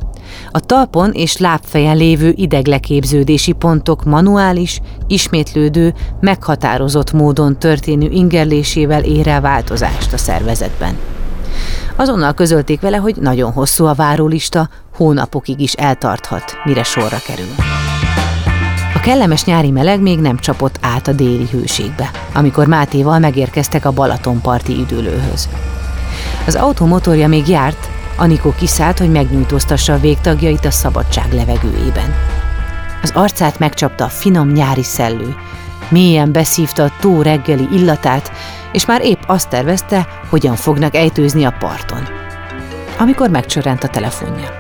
A 0.51 0.59
talpon 0.59 1.11
és 1.11 1.37
lábfejen 1.37 1.97
lévő 1.97 2.33
idegleképződési 2.35 3.51
pontok 3.51 4.03
manuális, 4.03 4.81
ismétlődő, 5.07 5.93
meghatározott 6.19 7.11
módon 7.11 7.59
történő 7.59 8.09
ingerlésével 8.09 9.03
ér 9.03 9.27
el 9.27 9.41
változást 9.41 10.13
a 10.13 10.17
szervezetben. 10.17 10.97
Azonnal 11.95 12.33
közölték 12.33 12.81
vele, 12.81 12.97
hogy 12.97 13.15
nagyon 13.15 13.51
hosszú 13.51 13.85
a 13.85 13.93
várólista, 13.93 14.69
hónapokig 14.95 15.59
is 15.59 15.73
eltarthat, 15.73 16.57
mire 16.63 16.83
sorra 16.83 17.17
kerül. 17.25 17.55
A 18.95 18.99
kellemes 18.99 19.43
nyári 19.43 19.71
meleg 19.71 20.01
még 20.01 20.19
nem 20.19 20.37
csapott 20.37 20.75
át 20.81 21.07
a 21.07 21.13
déli 21.13 21.47
hőségbe, 21.51 22.11
amikor 22.33 22.67
Mátéval 22.67 23.19
megérkeztek 23.19 23.85
a 23.85 23.91
Balatonparti 23.91 24.73
üdülőhöz. 24.73 25.49
Az 26.45 26.55
autó 26.55 26.85
motorja 26.85 27.27
még 27.27 27.47
járt, 27.47 27.89
Anikó 28.17 28.53
kiszállt, 28.57 28.99
hogy 28.99 29.11
megnyújtóztassa 29.11 29.93
a 29.93 29.99
végtagjait 29.99 30.65
a 30.65 30.71
szabadság 30.71 31.33
levegőjében. 31.33 32.15
Az 33.01 33.11
arcát 33.15 33.59
megcsapta 33.59 34.03
a 34.03 34.09
finom 34.09 34.51
nyári 34.51 34.83
szellő, 34.83 35.35
mélyen 35.91 36.31
beszívta 36.31 36.83
a 36.83 36.91
tó 36.99 37.21
reggeli 37.21 37.67
illatát, 37.71 38.31
és 38.71 38.85
már 38.85 39.05
épp 39.05 39.21
azt 39.27 39.49
tervezte, 39.49 40.07
hogyan 40.29 40.55
fognak 40.55 40.95
ejtőzni 40.95 41.43
a 41.43 41.55
parton. 41.59 42.07
Amikor 42.97 43.29
megcsörrent 43.29 43.83
a 43.83 43.87
telefonja. 43.87 44.59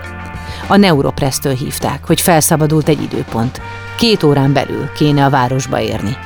A 0.67 0.75
Neuropresztől 0.75 1.53
hívták, 1.53 2.05
hogy 2.05 2.21
felszabadult 2.21 2.87
egy 2.87 3.01
időpont. 3.01 3.61
Két 3.97 4.23
órán 4.23 4.53
belül 4.53 4.89
kéne 4.95 5.25
a 5.25 5.29
városba 5.29 5.79
érni. 5.79 6.17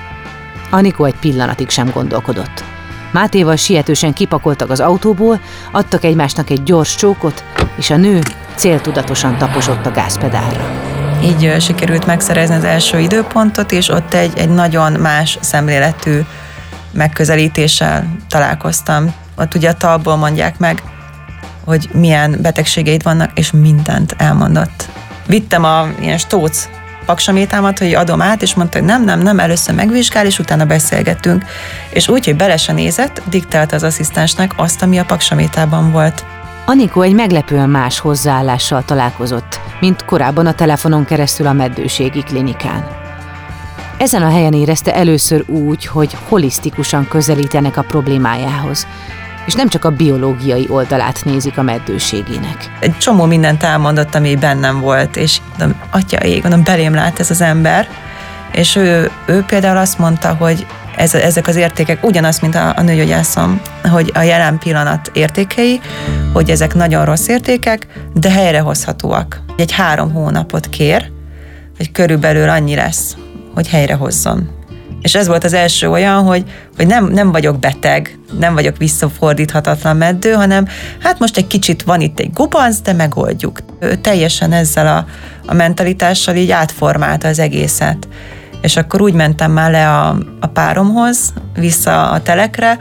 Anikó 0.70 1.06
egy 1.06 1.20
pillanatig 1.20 1.70
sem 1.70 1.90
gondolkodott. 1.94 2.64
Mátéval 3.12 3.56
sietősen 3.56 4.14
kipakoltak 4.14 4.70
az 4.70 4.80
autóból, 4.80 5.40
adtak 5.72 6.04
egymásnak 6.04 6.50
egy 6.50 6.64
gyors 6.64 6.96
csókot, 6.96 7.44
és 7.78 7.90
a 7.90 7.98
nő 7.98 8.22
céltudatosan 8.56 9.38
taposott 9.38 9.86
a 9.86 9.92
gázpedálra. 9.92 10.95
Így 11.24 11.62
sikerült 11.62 12.06
megszerezni 12.06 12.56
az 12.56 12.64
első 12.64 13.00
időpontot, 13.00 13.72
és 13.72 13.90
ott 13.90 14.14
egy, 14.14 14.38
egy 14.38 14.50
nagyon 14.50 14.92
más 14.92 15.38
szemléletű 15.42 16.20
megközelítéssel 16.92 18.18
találkoztam. 18.30 19.14
Ott 19.38 19.56
ugye 19.56 19.70
a 19.70 19.74
talból 19.74 20.16
mondják 20.16 20.58
meg, 20.58 20.84
hogy 21.66 21.90
milyen 21.94 22.38
betegségeid 22.42 23.04
vannak, 23.04 23.32
és 23.34 23.52
mindent 23.52 24.16
elmondott. 24.18 24.90
Vittem 25.28 25.64
a 25.64 25.88
ilyen 26.00 26.18
stóc 26.18 26.70
paksamétámat, 27.06 27.80
hogy 27.80 27.94
adom 27.94 28.22
át, 28.22 28.42
és 28.42 28.54
mondta, 28.54 28.78
hogy 28.78 28.88
nem, 28.88 29.04
nem, 29.04 29.20
nem, 29.20 29.40
először 29.40 29.76
megvizsgál, 29.76 30.26
és 30.26 30.40
utána 30.40 30.66
beszélgetünk. 30.66 31.46
És 31.90 32.08
úgy, 32.08 32.26
hogy 32.26 32.36
bele 32.36 32.58
se 32.58 32.74
nézett, 32.74 33.22
diktált 33.30 33.72
az 33.72 33.84
asszisztensnek 33.84 34.52
azt, 34.56 34.82
ami 34.82 35.00
a 35.00 35.06
paksamétában 35.06 35.92
volt. 35.92 36.26
Anikó 36.68 37.02
egy 37.02 37.14
meglepően 37.14 37.70
más 37.70 38.00
hozzáállással 38.00 38.84
találkozott, 38.86 39.60
mint 39.80 40.06
korábban 40.06 40.46
a 40.46 40.54
telefonon 40.54 41.06
keresztül 41.06 41.48
a 41.48 41.54
meddőségi 41.54 42.24
klinikán. 42.24 42.88
Ezen 43.98 44.22
a 44.22 44.30
helyen 44.30 44.54
érezte 44.54 44.96
először 44.96 45.44
úgy, 45.48 45.86
hogy 45.86 46.18
holisztikusan 46.28 47.08
közelítenek 47.08 47.78
a 47.78 47.82
problémájához, 47.82 48.88
és 49.46 49.54
nem 49.54 49.68
csak 49.68 49.86
a 49.86 49.90
biológiai 49.90 50.68
oldalát 50.70 51.26
nézik 51.26 51.58
a 51.58 51.62
meddőségének. 51.62 52.72
Egy 52.80 52.98
csomó 52.98 53.26
mindent 53.26 53.64
elmondott, 53.64 54.16
ami 54.16 54.36
bennem 54.36 54.80
volt, 54.80 55.16
és 55.16 55.42
mondom, 55.58 55.80
atya 55.92 56.18
ég, 56.18 56.42
mondom, 56.42 56.64
belém 56.64 56.94
lát 56.94 57.20
ez 57.20 57.30
az 57.30 57.42
ember, 57.42 57.88
és 58.52 58.76
ő, 58.76 59.12
ő 59.26 59.44
például 59.48 59.78
azt 59.78 59.98
mondta, 59.98 60.34
hogy 60.34 60.66
ez, 60.98 61.14
ezek 61.14 61.48
az 61.48 61.56
értékek 61.56 62.04
ugyanaz, 62.04 62.40
mint 62.40 62.56
a, 62.56 62.74
a 62.78 62.82
nőgyógyászom, 62.82 63.62
hogy 63.84 64.12
a 64.14 64.22
jelen 64.22 64.58
pillanat 64.58 65.12
értékei, 65.14 65.80
hogy 66.34 66.50
ezek 66.50 66.74
nagyon 66.74 67.06
rossz 67.06 67.28
értékek, 67.28 67.88
de 68.14 68.32
helyrehozhatóak. 68.32 69.42
Egy 69.58 69.72
három 69.72 70.12
hónapot 70.12 70.70
kér, 70.70 71.12
hogy 71.78 71.92
körülbelül 71.92 72.50
annyi 72.50 72.76
lesz, 72.76 73.16
hogy 73.54 73.68
helyrehozzon. 73.68 74.50
És 75.02 75.16
ez 75.16 75.28
volt 75.28 75.44
az 75.44 75.54
első 75.54 75.90
olyan, 75.90 76.24
hogy, 76.24 76.44
hogy 76.76 76.88
nem, 76.88 77.06
nem 77.06 77.32
vagyok 77.32 77.60
beteg, 77.60 78.20
nem 78.40 78.54
vagyok 78.54 78.78
visszafordíthatatlan 78.78 79.98
meddő, 79.98 80.32
hanem 80.32 80.68
hát 81.00 81.20
most 81.20 81.38
egy 81.38 81.48
kicsit 81.48 81.84
van 81.84 82.02
itt 82.02 82.20
egy 82.20 82.34
gubanc, 82.34 82.80
de 82.82 82.94
megoldjuk. 82.94 83.60
Ő 83.80 83.96
teljesen 83.96 84.52
ezzel 84.52 84.88
a, 84.88 85.06
a 85.46 85.54
mentalitással 85.54 86.36
így 86.36 86.52
átformálta 86.52 87.28
az 87.28 87.40
egészet. 87.40 88.08
És 88.66 88.78
akkor 88.78 89.02
úgy 89.02 89.14
mentem 89.14 89.52
már 89.52 89.72
le 89.72 89.90
a, 89.90 90.18
a 90.40 90.48
páromhoz, 90.48 91.34
vissza 91.56 92.10
a 92.10 92.22
telekre, 92.22 92.78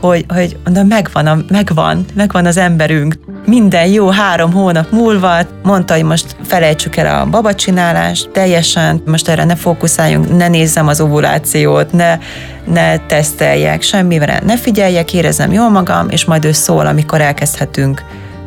hogy, 0.00 0.24
hogy 0.28 0.56
mondom, 0.64 0.86
megvan, 0.86 1.26
a, 1.26 1.38
megvan, 1.48 2.04
megvan 2.14 2.46
az 2.46 2.56
emberünk. 2.56 3.14
Minden 3.46 3.86
jó 3.86 4.08
három 4.08 4.52
hónap 4.52 4.90
múlva 4.90 5.36
mondta, 5.62 5.94
hogy 5.94 6.02
most 6.02 6.36
felejtsük 6.42 6.96
el 6.96 7.20
a 7.20 7.26
babacsinálást 7.26 8.30
teljesen, 8.30 9.02
most 9.06 9.28
erre 9.28 9.44
ne 9.44 9.56
fókuszáljunk, 9.56 10.36
ne 10.36 10.48
nézzem 10.48 10.88
az 10.88 11.00
ovulációt, 11.00 11.92
ne, 11.92 12.18
ne 12.64 12.96
teszteljek 12.96 13.82
semmire, 13.82 14.40
ne 14.44 14.56
figyeljek, 14.56 15.14
érezem 15.14 15.52
jól 15.52 15.68
magam, 15.68 16.08
és 16.08 16.24
majd 16.24 16.44
ő 16.44 16.52
szól, 16.52 16.86
amikor 16.86 17.20
elkezdhetünk 17.20 18.04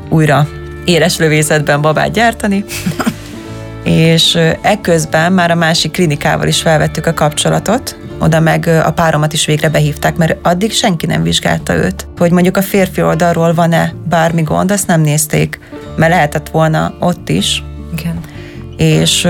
újra 0.10 0.48
éles 0.86 1.18
lövészetben 1.18 1.82
babát 1.82 2.12
gyártani. 2.12 2.66
és 3.84 4.38
ekközben 4.62 5.34
már 5.34 5.52
a 5.52 5.56
másik 5.56 5.92
klinikával 5.92 6.48
is 6.48 6.62
felvettük 6.62 7.06
a 7.06 7.14
kapcsolatot, 7.14 7.98
oda 8.20 8.40
meg 8.40 8.68
a 8.68 8.92
páromat 8.92 9.34
is 9.34 9.46
végre 9.46 9.70
behívták, 9.70 10.16
mert 10.16 10.38
addig 10.42 10.72
senki 10.72 11.06
nem 11.06 11.24
vizsgálta 11.24 11.76
őt. 11.76 12.08
Hogy 12.18 12.32
mondjuk 12.32 12.58
a 12.58 12.62
férfi 12.62 13.02
oldalról 13.02 13.54
van-e 13.54 13.94
bármi 14.10 14.42
gond, 14.42 14.72
azt 14.72 14.88
nem 14.88 15.02
nézték, 15.02 15.60
mert 15.96 16.12
lehetett 16.12 16.50
volna 16.50 16.94
ott 17.00 17.30
is. 17.30 17.64
Igen. 17.98 18.20
És 18.78 19.28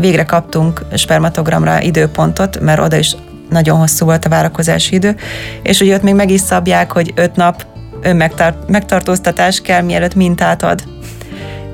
végre 0.00 0.24
kaptunk 0.24 0.82
spermatogramra 0.94 1.80
időpontot, 1.80 2.60
mert 2.60 2.80
oda 2.80 2.96
is 2.96 3.16
nagyon 3.50 3.78
hosszú 3.78 4.04
volt 4.04 4.24
a 4.24 4.28
várakozási 4.28 4.94
idő, 4.94 5.16
és 5.62 5.80
ugye 5.80 5.94
ott 5.94 6.02
még 6.02 6.14
meg 6.14 6.30
is 6.30 6.40
szabják, 6.40 6.92
hogy 6.92 7.12
öt 7.14 7.36
nap 7.36 7.66
önmegtart, 8.02 8.68
megtartóztatás 8.68 9.60
kell, 9.60 9.82
mielőtt 9.82 10.14
mintát 10.14 10.62
ad. 10.62 10.82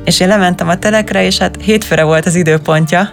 És 0.09 0.21
én 0.21 0.29
lementem 0.29 0.68
a 0.68 0.79
telekre, 0.79 1.25
és 1.25 1.38
hát 1.38 1.57
hétfőre 1.61 2.03
volt 2.03 2.27
az 2.27 2.35
időpontja, 2.35 3.12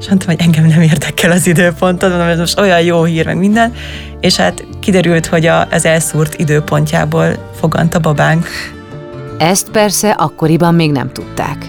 és 0.00 0.08
mondtam, 0.08 0.28
hogy 0.28 0.40
engem 0.40 0.66
nem 0.66 0.80
érdekel 0.80 1.30
az 1.30 1.46
időpontod, 1.46 2.10
mondom, 2.10 2.28
ez 2.28 2.38
most 2.38 2.58
olyan 2.58 2.80
jó 2.80 3.02
hír, 3.02 3.24
meg 3.24 3.36
minden, 3.36 3.72
és 4.20 4.36
hát 4.36 4.66
kiderült, 4.80 5.26
hogy 5.26 5.46
a, 5.46 5.68
az 5.70 5.84
elszúrt 5.84 6.34
időpontjából 6.34 7.50
fogant 7.60 7.94
a 7.94 7.98
babánk. 7.98 8.46
Ezt 9.38 9.70
persze 9.70 10.10
akkoriban 10.10 10.74
még 10.74 10.92
nem 10.92 11.12
tudták. 11.12 11.66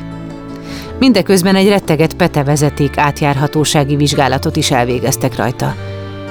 Mindeközben 0.99 1.55
egy 1.55 1.67
retteget 1.67 2.13
petevezeték 2.13 2.97
átjárhatósági 2.97 3.95
vizsgálatot 3.95 4.55
is 4.55 4.71
elvégeztek 4.71 5.35
rajta, 5.35 5.75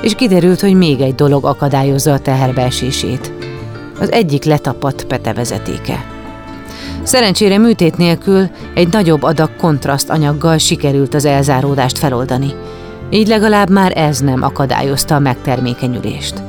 és 0.03 0.15
kiderült, 0.15 0.61
hogy 0.61 0.75
még 0.75 1.01
egy 1.01 1.15
dolog 1.15 1.45
akadályozza 1.45 2.13
a 2.13 2.19
teherbeesését. 2.19 3.33
Az 4.01 4.13
egyik 4.13 4.45
letapadt 4.45 5.05
petevezetéke. 5.05 6.13
Szerencsére 7.05 7.59
műtét 7.59 7.97
nélkül 7.97 8.49
egy 8.75 8.88
nagyobb 8.88 9.23
adag 9.23 9.57
kontraszt 9.57 10.11
anyaggal 10.11 10.59
sikerült 10.59 11.14
az 11.14 11.25
elzáródást 11.25 11.99
feloldani. 11.99 12.55
Így 13.11 13.29
legalább 13.29 13.71
már 13.71 13.99
ez 13.99 14.21
nem 14.21 14.43
akadályozta 14.43 15.14
a 15.14 15.19
megtermékenyülést. 15.19 16.43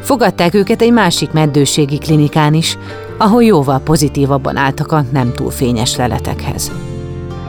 Fogadták 0.00 0.54
őket 0.54 0.82
egy 0.82 0.92
másik 0.92 1.30
meddőségi 1.30 1.98
klinikán 1.98 2.54
is, 2.54 2.78
ahol 3.18 3.44
jóval 3.44 3.80
pozitívabban 3.80 4.56
álltak 4.56 4.92
a 4.92 5.04
nem 5.12 5.32
túl 5.32 5.50
fényes 5.50 5.96
leletekhez. 5.96 6.72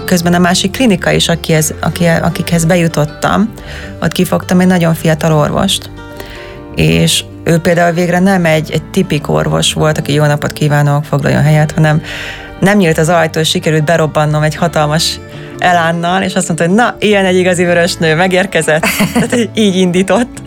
Közben 0.06 0.34
a 0.34 0.40
másik 0.40 0.72
klinika 0.72 1.12
is, 1.12 1.30
akihez, 1.30 1.74
akikhez 2.22 2.66
bejutottam, 2.66 3.52
ott 4.02 4.12
kifogtam 4.12 4.60
egy 4.60 4.68
nagyon 4.68 4.94
fiatal 4.94 5.34
orvost, 5.34 5.90
és 6.76 7.24
ő 7.48 7.58
például 7.58 7.92
végre 7.92 8.20
nem 8.20 8.46
egy, 8.46 8.72
egy 8.72 8.84
tipik 8.84 9.30
orvos 9.30 9.74
volt, 9.74 9.98
aki 9.98 10.14
jó 10.14 10.26
napot 10.26 10.54
kívánok, 10.54 11.04
foglaljon 11.04 11.44
helyet, 11.44 11.72
hanem 11.72 12.02
nem 12.60 12.78
nyílt 12.78 12.98
az 12.98 13.10
ajtó, 13.10 13.40
és 13.40 13.50
sikerült 13.50 13.84
berobbannom 13.84 14.44
egy 14.44 14.56
hatalmas 14.56 15.20
elánnal, 15.58 16.22
és 16.22 16.36
azt 16.36 16.48
mondta, 16.48 16.66
hogy 16.66 16.76
na, 16.76 16.96
ilyen 17.00 17.26
egy 17.26 17.36
igazi 17.36 17.64
vörös 17.64 17.96
nő, 17.96 18.16
megérkezett. 18.16 18.86
Tehát 19.14 19.50
így 19.54 19.76
indított. 19.76 20.42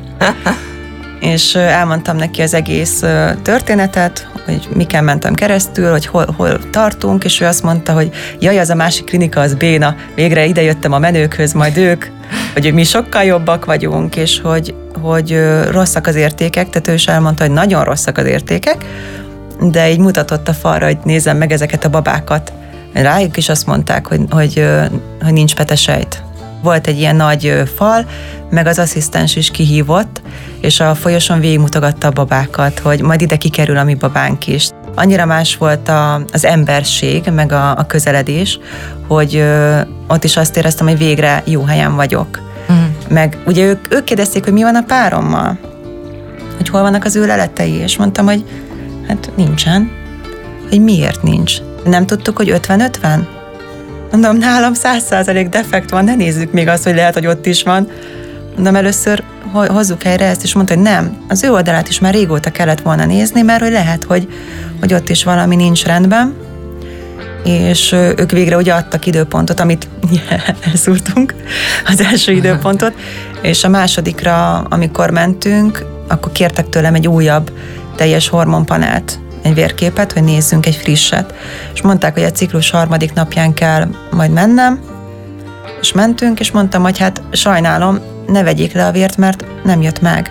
És 1.20 1.54
elmondtam 1.54 2.16
neki 2.16 2.42
az 2.42 2.54
egész 2.54 3.04
történetet, 3.42 4.28
hogy 4.44 4.68
miken 4.74 5.04
mentem 5.04 5.34
keresztül, 5.34 5.90
hogy 5.90 6.06
hol, 6.06 6.34
hol 6.36 6.70
tartunk, 6.70 7.24
és 7.24 7.40
ő 7.40 7.46
azt 7.46 7.62
mondta, 7.62 7.92
hogy 7.92 8.10
jaj, 8.38 8.58
az 8.58 8.70
a 8.70 8.74
másik 8.74 9.04
klinika, 9.04 9.40
az 9.40 9.54
béna, 9.54 9.94
végre 10.14 10.44
ide 10.44 10.62
jöttem 10.62 10.92
a 10.92 10.98
menőkhöz, 10.98 11.52
majd 11.52 11.76
ők, 11.76 12.04
hogy 12.52 12.74
mi 12.74 12.84
sokkal 12.84 13.22
jobbak 13.22 13.64
vagyunk, 13.64 14.16
és 14.16 14.40
hogy, 14.40 14.74
hogy 15.00 15.40
rosszak 15.70 16.06
az 16.06 16.14
értékek, 16.14 16.68
tehát 16.68 16.88
ő 16.88 16.92
is 16.92 17.06
elmondta, 17.06 17.44
hogy 17.44 17.52
nagyon 17.52 17.84
rosszak 17.84 18.18
az 18.18 18.26
értékek, 18.26 18.84
de 19.60 19.90
így 19.90 19.98
mutatott 19.98 20.48
a 20.48 20.52
falra, 20.52 20.86
hogy 20.86 20.98
nézem 21.04 21.36
meg 21.36 21.52
ezeket 21.52 21.84
a 21.84 21.90
babákat. 21.90 22.52
Rájuk 22.92 23.36
is 23.36 23.48
azt 23.48 23.66
mondták, 23.66 24.06
hogy, 24.06 24.20
hogy, 24.30 24.66
hogy 25.22 25.32
nincs 25.32 25.54
petesejt. 25.54 26.22
Volt 26.62 26.86
egy 26.86 26.98
ilyen 26.98 27.16
nagy 27.16 27.62
fal, 27.76 28.06
meg 28.50 28.66
az 28.66 28.78
asszisztens 28.78 29.36
is 29.36 29.50
kihívott, 29.50 30.22
és 30.60 30.80
a 30.80 30.94
folyosón 30.94 31.40
végigmutogatta 31.40 32.06
a 32.06 32.10
babákat, 32.10 32.78
hogy 32.78 33.00
majd 33.00 33.20
ide 33.20 33.36
kikerül 33.36 33.76
a 33.76 33.84
mi 33.84 33.94
babánk 33.94 34.46
is. 34.46 34.68
Annyira 34.94 35.24
más 35.24 35.56
volt 35.56 35.88
a, 35.88 36.14
az 36.32 36.44
emberség, 36.44 37.30
meg 37.34 37.52
a, 37.52 37.78
a 37.78 37.86
közeledés, 37.86 38.58
hogy 39.08 39.36
ö, 39.36 39.80
ott 40.08 40.24
is 40.24 40.36
azt 40.36 40.56
éreztem, 40.56 40.86
hogy 40.86 40.98
végre 40.98 41.42
jó 41.46 41.64
helyen 41.64 41.96
vagyok. 41.96 42.40
Mm. 42.72 42.76
Meg 43.08 43.38
ugye 43.46 43.64
ők, 43.64 43.94
ők 43.94 44.04
kérdezték, 44.04 44.44
hogy 44.44 44.52
mi 44.52 44.62
van 44.62 44.76
a 44.76 44.82
párommal, 44.82 45.58
hogy 46.56 46.68
hol 46.68 46.80
vannak 46.80 47.04
az 47.04 47.16
ő 47.16 47.26
leletei, 47.26 47.72
és 47.72 47.96
mondtam, 47.96 48.26
hogy 48.26 48.44
hát 49.08 49.30
nincsen. 49.36 49.90
Hogy 50.68 50.80
miért 50.80 51.22
nincs? 51.22 51.56
Nem 51.84 52.06
tudtuk, 52.06 52.36
hogy 52.36 52.60
50-50? 52.66 53.39
Mondom, 54.10 54.36
nálam 54.36 54.72
100% 54.74 55.46
defekt 55.50 55.90
van, 55.90 56.04
ne 56.04 56.14
nézzük 56.14 56.52
még 56.52 56.68
azt, 56.68 56.84
hogy 56.84 56.94
lehet, 56.94 57.14
hogy 57.14 57.26
ott 57.26 57.46
is 57.46 57.62
van. 57.62 57.88
Mondom, 58.54 58.74
először 58.76 59.22
hozzuk 59.52 60.02
helyre 60.02 60.24
ezt, 60.24 60.42
és 60.42 60.54
mondta, 60.54 60.74
hogy 60.74 60.82
nem, 60.82 61.16
az 61.28 61.42
ő 61.42 61.50
oldalát 61.50 61.88
is 61.88 61.98
már 61.98 62.14
régóta 62.14 62.50
kellett 62.50 62.80
volna 62.80 63.04
nézni, 63.04 63.42
mert 63.42 63.62
hogy 63.62 63.72
lehet, 63.72 64.04
hogy, 64.04 64.28
hogy 64.80 64.94
ott 64.94 65.08
is 65.08 65.24
valami 65.24 65.56
nincs 65.56 65.84
rendben, 65.84 66.34
és 67.44 67.92
ők 67.92 68.30
végre 68.30 68.56
ugye 68.56 68.72
adtak 68.72 69.06
időpontot, 69.06 69.60
amit 69.60 69.88
elszúrtunk, 70.70 71.34
az 71.86 72.00
első 72.00 72.32
időpontot, 72.32 72.92
és 73.42 73.64
a 73.64 73.68
másodikra, 73.68 74.58
amikor 74.58 75.10
mentünk, 75.10 75.84
akkor 76.08 76.32
kértek 76.32 76.68
tőlem 76.68 76.94
egy 76.94 77.08
újabb 77.08 77.52
teljes 77.96 78.28
hormonpanelt, 78.28 79.18
egy 79.42 79.54
vérképet, 79.54 80.12
hogy 80.12 80.24
nézzünk 80.24 80.66
egy 80.66 80.76
frisset. 80.76 81.34
És 81.74 81.82
mondták, 81.82 82.14
hogy 82.14 82.22
a 82.22 82.30
ciklus 82.30 82.70
harmadik 82.70 83.12
napján 83.12 83.54
kell 83.54 83.88
majd 84.10 84.30
mennem, 84.30 84.80
és 85.80 85.92
mentünk, 85.92 86.40
és 86.40 86.50
mondtam, 86.50 86.82
hogy 86.82 86.98
hát 86.98 87.22
sajnálom, 87.32 87.98
ne 88.26 88.42
vegyék 88.42 88.72
le 88.72 88.86
a 88.86 88.90
vért, 88.90 89.16
mert 89.16 89.44
nem 89.64 89.82
jött 89.82 90.00
meg. 90.00 90.30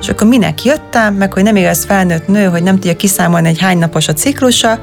És 0.00 0.08
akkor 0.08 0.26
minek 0.26 0.64
jöttem, 0.64 1.14
meg 1.14 1.32
hogy 1.32 1.42
nem 1.42 1.56
igaz 1.56 1.84
felnőtt 1.84 2.26
nő, 2.26 2.44
hogy 2.44 2.62
nem 2.62 2.74
tudja 2.74 2.96
kiszámolni, 2.96 3.48
egy 3.48 3.60
hány 3.60 3.78
napos 3.78 4.08
a 4.08 4.12
ciklusa, 4.12 4.78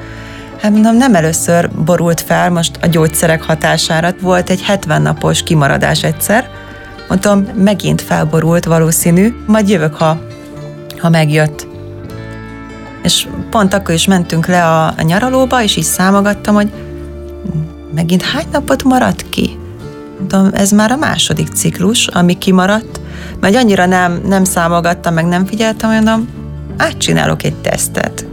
Hát 0.60 0.70
mondom, 0.72 0.96
nem 0.96 1.14
először 1.14 1.70
borult 1.70 2.20
fel 2.20 2.50
most 2.50 2.78
a 2.82 2.86
gyógyszerek 2.86 3.42
hatására. 3.42 4.14
Volt 4.20 4.50
egy 4.50 4.62
70 4.62 5.02
napos 5.02 5.42
kimaradás 5.42 6.02
egyszer. 6.02 6.50
Mondtam, 7.08 7.46
megint 7.54 8.02
felborult 8.02 8.64
valószínű, 8.64 9.34
majd 9.46 9.68
jövök, 9.68 9.94
ha, 9.94 10.20
ha 10.98 11.08
megjött. 11.08 11.67
És 13.02 13.26
pont 13.50 13.74
akkor 13.74 13.94
is 13.94 14.06
mentünk 14.06 14.46
le 14.46 14.64
a, 14.64 14.86
a 14.86 15.02
nyaralóba, 15.02 15.62
és 15.62 15.76
így 15.76 15.84
számogattam, 15.84 16.54
hogy 16.54 16.72
megint 17.94 18.22
hány 18.22 18.46
napot 18.52 18.84
maradt 18.84 19.28
ki? 19.28 19.58
Mondom, 20.18 20.50
ez 20.52 20.70
már 20.70 20.90
a 20.90 20.96
második 20.96 21.48
ciklus, 21.48 22.06
ami 22.06 22.38
kimaradt, 22.38 23.00
mert 23.40 23.56
annyira 23.56 23.86
nem, 23.86 24.20
nem 24.26 24.44
számogattam, 24.44 25.14
meg 25.14 25.26
nem 25.26 25.46
figyeltem, 25.46 25.90
mondom, 25.90 26.28
átcsinálok 26.76 27.42
egy 27.42 27.54
tesztet. 27.54 28.26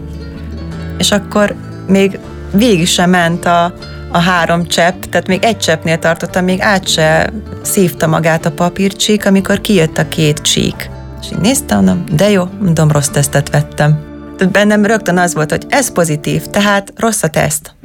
És 0.97 1.11
akkor 1.11 1.55
még 1.87 2.19
végig 2.51 2.87
sem 2.87 3.09
ment 3.09 3.45
a, 3.45 3.73
a 4.11 4.17
három 4.17 4.67
csepp, 4.67 5.03
tehát 5.03 5.27
még 5.27 5.43
egy 5.43 5.57
cseppnél 5.57 5.99
tartottam, 5.99 6.43
még 6.43 6.61
át 6.61 6.87
se 6.87 7.33
szívta 7.61 8.07
magát 8.07 8.45
a 8.45 8.51
papírcsík, 8.51 9.25
amikor 9.25 9.61
kijött 9.61 9.97
a 9.97 10.07
két 10.07 10.41
csík. 10.41 10.89
És 11.21 11.27
így 11.31 11.37
néztem, 11.37 11.77
mondom, 11.83 12.03
de 12.15 12.29
jó, 12.29 12.49
mondom, 12.59 12.91
rossz 12.91 13.07
tesztet 13.07 13.49
vettem. 13.49 14.14
Tehát 14.37 14.53
bennem 14.53 14.85
rögtön 14.85 15.17
az 15.17 15.33
volt, 15.33 15.49
hogy 15.49 15.65
ez 15.69 15.91
pozitív, 15.91 16.45
tehát 16.45 16.93
rossz 16.95 17.23
a 17.23 17.27
teszt. 17.27 17.75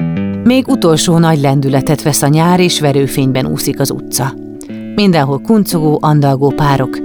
Még 0.45 0.69
utolsó 0.69 1.19
nagy 1.19 1.41
lendületet 1.41 2.03
vesz 2.03 2.23
a 2.23 2.29
nyár, 2.29 2.61
és 2.61 2.81
verőfényben 2.81 3.47
úszik 3.47 3.81
az 3.81 3.91
utca. 3.91 4.35
Mindenhol 4.95 5.41
kuncogó, 5.41 5.99
andalgó 6.03 6.51
párok, 6.51 6.99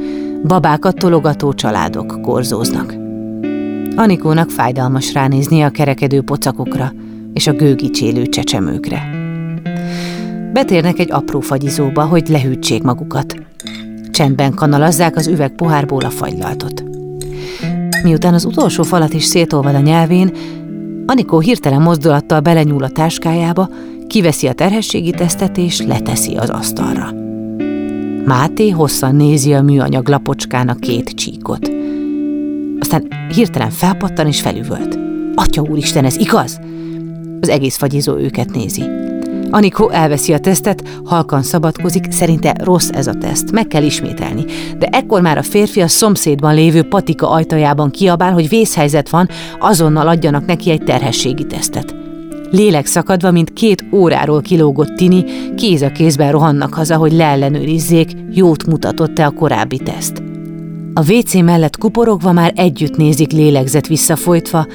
babákat 0.44 0.96
tologató 0.96 1.54
családok 1.54 2.22
korzóznak. 2.22 2.94
Anikónak 3.96 4.50
fájdalmas 4.50 5.14
ránézni 5.14 5.62
a 5.62 5.70
kerekedő 5.70 6.22
pocakokra 6.22 6.94
és 7.34 7.48
a 7.48 7.54
gőgicsélő 7.54 8.26
csecsemőkre. 8.26 9.10
Betérnek 10.54 11.00
egy 11.00 11.12
apró 11.12 11.40
fagyizóba, 11.40 12.04
hogy 12.04 12.28
lehűtsék 12.28 12.84
magukat. 12.84 13.36
csendben 14.12 14.54
kanalazzák 14.54 15.16
az 15.16 15.28
üveg 15.28 15.52
pohárból 15.52 16.04
a 16.04 16.10
fagylaltot. 16.10 16.95
Miután 18.04 18.34
az 18.34 18.46
utolsó 18.46 18.84
falat 18.84 19.14
is 19.14 19.24
szétolvad 19.24 19.76
a 19.76 19.80
nyelvén, 19.80 20.32
Anikó 21.06 21.40
hirtelen 21.40 21.82
mozdulattal 21.82 22.40
belenyúl 22.40 22.84
a 22.84 22.90
táskájába, 22.90 23.70
kiveszi 24.08 24.48
a 24.48 24.54
terhességi 24.54 25.12
tesztet 25.12 25.58
és 25.58 25.82
leteszi 25.82 26.36
az 26.36 26.50
asztalra. 26.50 27.14
Máté 28.26 28.70
hosszan 28.70 29.16
nézi 29.16 29.54
a 29.54 29.62
műanyag 29.62 30.08
lapocskán 30.08 30.70
a 30.70 30.76
két 30.76 31.10
csíkot. 31.10 31.72
Aztán 32.80 33.08
hirtelen 33.34 33.70
felpattan 33.70 34.28
és 34.28 34.42
felüvölt. 34.42 35.00
Atya 35.36 35.62
úristen, 35.62 36.06
ez 36.06 36.18
igaz? 36.18 36.60
Az 37.42 37.50
egész 37.50 37.78
fagyizó 37.78 38.18
őket 38.18 38.52
nézi. 38.52 38.84
Anikó 39.56 39.90
elveszi 39.90 40.34
a 40.34 40.40
tesztet, 40.40 40.84
halkan 41.04 41.44
szabadkozik, 41.44 42.12
szerinte 42.12 42.56
rossz 42.64 42.90
ez 42.90 43.08
a 43.08 43.14
teszt, 43.14 43.52
meg 43.52 43.68
kell 43.68 43.84
ismételni. 43.84 44.46
De 44.78 44.88
ekkor 44.92 45.22
már 45.22 45.38
a 45.38 45.44
férfi 45.44 45.82
a 45.82 45.88
szomszédban 45.88 46.54
lévő 46.54 46.84
patika 46.84 47.30
ajtajában 47.30 47.92
kiabál, 47.92 48.34
hogy 48.34 48.50
vészhelyzet 48.50 49.10
van, 49.10 49.30
azonnal 49.60 50.08
adjanak 50.08 50.46
neki 50.46 50.70
egy 50.70 50.84
terhességi 50.84 51.46
tesztet. 51.46 51.96
Lélek 52.52 52.86
szakadva, 52.86 53.32
mint 53.32 53.54
két 53.54 53.86
óráról 53.92 54.42
kilógott 54.42 54.96
Tini, 54.96 55.24
kéz 55.56 55.82
a 55.82 55.92
kézben 55.92 56.32
rohannak 56.32 56.74
haza, 56.74 56.96
hogy 56.96 57.14
leellenőrizzék, 57.14 58.12
jót 58.32 58.66
mutatott-e 58.66 59.26
a 59.26 59.32
korábbi 59.32 59.78
teszt. 59.78 60.24
A 60.94 61.12
WC 61.12 61.34
mellett 61.34 61.78
kuporogva 61.78 62.32
már 62.32 62.54
együtt 62.56 62.96
nézik 62.96 63.32
lélegzet 63.32 63.88
visszafolytva, 63.88 64.68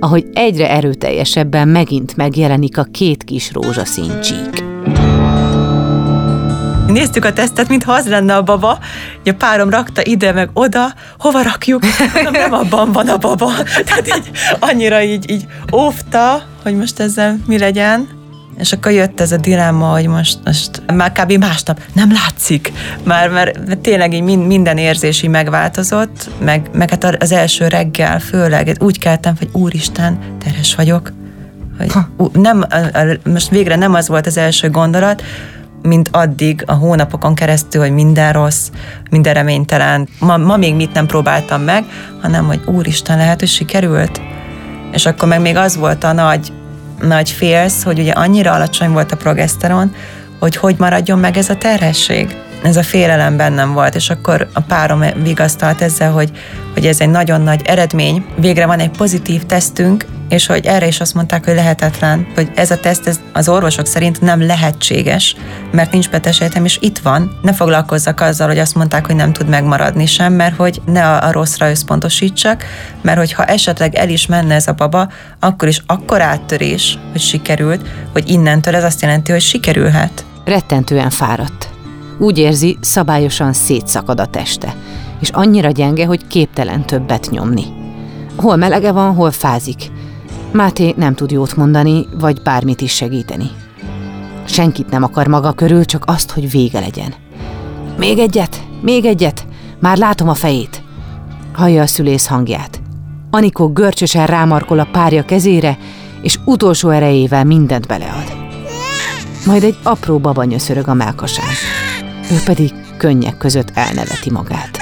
ahogy 0.00 0.26
egyre 0.32 0.70
erőteljesebben 0.70 1.68
megint 1.68 2.16
megjelenik 2.16 2.78
a 2.78 2.82
két 2.82 3.24
kis 3.24 3.52
rózsaszín 3.52 4.20
csík. 4.20 4.64
Néztük 6.86 7.24
a 7.24 7.32
tesztet, 7.32 7.68
mintha 7.68 7.92
az 7.92 8.08
lenne 8.08 8.36
a 8.36 8.42
baba, 8.42 8.78
a 9.24 9.32
párom 9.38 9.70
rakta 9.70 10.00
ide, 10.04 10.32
meg 10.32 10.50
oda, 10.52 10.94
hova 11.18 11.42
rakjuk? 11.42 11.82
Nem 12.32 12.52
abban 12.52 12.92
van 12.92 13.08
a 13.08 13.16
baba. 13.16 13.50
Tehát 13.84 14.06
így, 14.16 14.30
annyira 14.58 15.02
így, 15.02 15.30
így 15.30 15.46
óvta, 15.72 16.42
hogy 16.62 16.76
most 16.76 17.00
ezzel 17.00 17.38
mi 17.46 17.58
legyen. 17.58 18.15
És 18.58 18.72
akkor 18.72 18.92
jött 18.92 19.20
ez 19.20 19.32
a 19.32 19.36
dilemma, 19.36 19.86
hogy 19.86 20.06
most, 20.06 20.38
most 20.44 20.82
már 20.94 21.12
kb. 21.12 21.32
másnap 21.32 21.80
nem 21.92 22.12
látszik, 22.12 22.72
már, 23.02 23.28
mert 23.28 23.78
tényleg 23.78 24.12
így 24.12 24.22
minden 24.22 24.78
érzés 24.78 25.22
így 25.22 25.30
megváltozott, 25.30 26.30
meg, 26.38 26.68
meg 26.72 26.90
hát 26.90 27.22
az 27.22 27.32
első 27.32 27.68
reggel 27.68 28.20
főleg 28.20 28.76
úgy 28.80 28.98
keltem, 28.98 29.34
hogy 29.38 29.48
úristen, 29.52 30.18
teres 30.44 30.74
vagyok. 30.74 31.12
Hogy 31.78 31.92
nem, 32.32 32.64
most 33.24 33.48
végre 33.48 33.76
nem 33.76 33.94
az 33.94 34.08
volt 34.08 34.26
az 34.26 34.36
első 34.36 34.70
gondolat, 34.70 35.22
mint 35.82 36.08
addig 36.12 36.62
a 36.66 36.72
hónapokon 36.72 37.34
keresztül, 37.34 37.80
hogy 37.80 37.90
minden 37.92 38.32
rossz, 38.32 38.68
minden 39.10 39.34
reménytelen. 39.34 40.08
Ma, 40.18 40.36
ma 40.36 40.56
még 40.56 40.74
mit 40.74 40.92
nem 40.92 41.06
próbáltam 41.06 41.62
meg, 41.62 41.84
hanem 42.22 42.46
hogy 42.46 42.60
úristen, 42.66 43.16
lehet, 43.16 43.40
hogy 43.40 43.48
sikerült. 43.48 44.20
És 44.92 45.06
akkor 45.06 45.28
meg 45.28 45.40
még 45.40 45.56
az 45.56 45.76
volt 45.76 46.04
a 46.04 46.12
nagy 46.12 46.52
nagy 47.00 47.30
félsz, 47.30 47.82
hogy 47.82 47.98
ugye 47.98 48.12
annyira 48.12 48.52
alacsony 48.52 48.90
volt 48.90 49.12
a 49.12 49.16
progeszteron, 49.16 49.94
hogy 50.38 50.56
hogy 50.56 50.74
maradjon 50.78 51.18
meg 51.18 51.36
ez 51.36 51.48
a 51.48 51.56
terhesség. 51.56 52.36
Ez 52.62 52.76
a 52.76 52.82
félelem 52.82 53.36
bennem 53.36 53.72
volt, 53.72 53.94
és 53.94 54.10
akkor 54.10 54.48
a 54.52 54.60
párom 54.60 55.04
vigasztalt 55.22 55.80
ezzel, 55.80 56.12
hogy, 56.12 56.30
hogy 56.72 56.86
ez 56.86 57.00
egy 57.00 57.10
nagyon 57.10 57.40
nagy 57.40 57.62
eredmény. 57.64 58.24
Végre 58.36 58.66
van 58.66 58.78
egy 58.78 58.90
pozitív 58.90 59.44
tesztünk, 59.44 60.04
és 60.28 60.46
hogy 60.46 60.66
erre 60.66 60.86
is 60.86 61.00
azt 61.00 61.14
mondták, 61.14 61.44
hogy 61.44 61.54
lehetetlen, 61.54 62.26
hogy 62.34 62.50
ez 62.54 62.70
a 62.70 62.80
teszt 62.80 63.06
ez 63.06 63.20
az 63.32 63.48
orvosok 63.48 63.86
szerint 63.86 64.20
nem 64.20 64.46
lehetséges, 64.46 65.36
mert 65.72 65.92
nincs 65.92 66.10
betesetem, 66.10 66.64
és 66.64 66.78
itt 66.80 66.98
van. 66.98 67.38
Ne 67.42 67.52
foglalkozzak 67.52 68.20
azzal, 68.20 68.48
hogy 68.48 68.58
azt 68.58 68.74
mondták, 68.74 69.06
hogy 69.06 69.14
nem 69.14 69.32
tud 69.32 69.48
megmaradni 69.48 70.06
sem, 70.06 70.32
mert 70.32 70.56
hogy 70.56 70.80
ne 70.86 71.08
a, 71.08 71.26
a 71.26 71.32
rosszra 71.32 71.70
összpontosítsak, 71.70 72.64
mert 73.02 73.18
hogyha 73.18 73.44
esetleg 73.44 73.94
el 73.94 74.08
is 74.08 74.26
menne 74.26 74.54
ez 74.54 74.68
a 74.68 74.72
baba, 74.72 75.08
akkor 75.40 75.68
is 75.68 75.82
akkor 75.86 76.20
áttörés, 76.20 76.98
hogy 77.12 77.20
sikerült, 77.20 77.88
hogy 78.12 78.30
innentől 78.30 78.74
ez 78.74 78.84
azt 78.84 79.02
jelenti, 79.02 79.32
hogy 79.32 79.40
sikerülhet. 79.40 80.24
Rettentően 80.44 81.10
fáradt. 81.10 81.68
Úgy 82.18 82.38
érzi, 82.38 82.78
szabályosan 82.80 83.52
szétszakad 83.52 84.20
a 84.20 84.26
teste, 84.26 84.74
és 85.20 85.28
annyira 85.28 85.70
gyenge, 85.70 86.06
hogy 86.06 86.26
képtelen 86.26 86.86
többet 86.86 87.30
nyomni. 87.30 87.64
Hol 88.36 88.56
melege 88.56 88.92
van, 88.92 89.14
hol 89.14 89.30
fázik, 89.30 89.90
Máté 90.56 90.94
nem 90.96 91.14
tud 91.14 91.30
jót 91.30 91.56
mondani, 91.56 92.06
vagy 92.20 92.42
bármit 92.42 92.80
is 92.80 92.94
segíteni. 92.94 93.50
Senkit 94.44 94.90
nem 94.90 95.02
akar 95.02 95.26
maga 95.26 95.52
körül, 95.52 95.84
csak 95.84 96.02
azt, 96.06 96.30
hogy 96.30 96.50
vége 96.50 96.80
legyen. 96.80 97.14
Még 97.98 98.18
egyet, 98.18 98.66
még 98.80 99.04
egyet, 99.04 99.46
már 99.80 99.96
látom 99.96 100.28
a 100.28 100.34
fejét. 100.34 100.82
Hallja 101.52 101.82
a 101.82 101.86
szülész 101.86 102.26
hangját. 102.26 102.80
Anikó 103.30 103.68
görcsösen 103.68 104.26
rámarkol 104.26 104.78
a 104.78 104.88
párja 104.92 105.24
kezére, 105.24 105.78
és 106.22 106.38
utolsó 106.44 106.88
erejével 106.88 107.44
mindent 107.44 107.86
belead. 107.86 108.36
Majd 109.46 109.62
egy 109.62 109.78
apró 109.82 110.18
baba 110.18 110.44
nyöszörög 110.44 110.88
a 110.88 110.94
melkasán. 110.94 111.54
Ő 112.30 112.36
pedig 112.44 112.72
könnyek 112.96 113.36
között 113.36 113.70
elneveti 113.74 114.30
magát. 114.30 114.75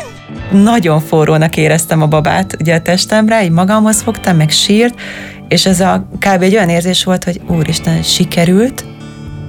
Nagyon 0.63 1.01
forrónak 1.01 1.57
éreztem 1.57 2.03
a 2.03 2.07
babát 2.07 2.57
ugye 2.61 2.75
a 2.75 2.83
testemre, 2.83 3.45
így 3.45 3.51
magamhoz 3.51 4.01
fogtam, 4.01 4.37
meg 4.37 4.51
sírt, 4.51 5.01
és 5.49 5.67
ez 5.67 5.81
a 5.81 6.09
kb. 6.19 6.43
egy 6.43 6.55
olyan 6.55 6.69
érzés 6.69 7.05
volt, 7.05 7.25
hogy 7.25 7.41
úristen, 7.47 8.03
sikerült, 8.03 8.85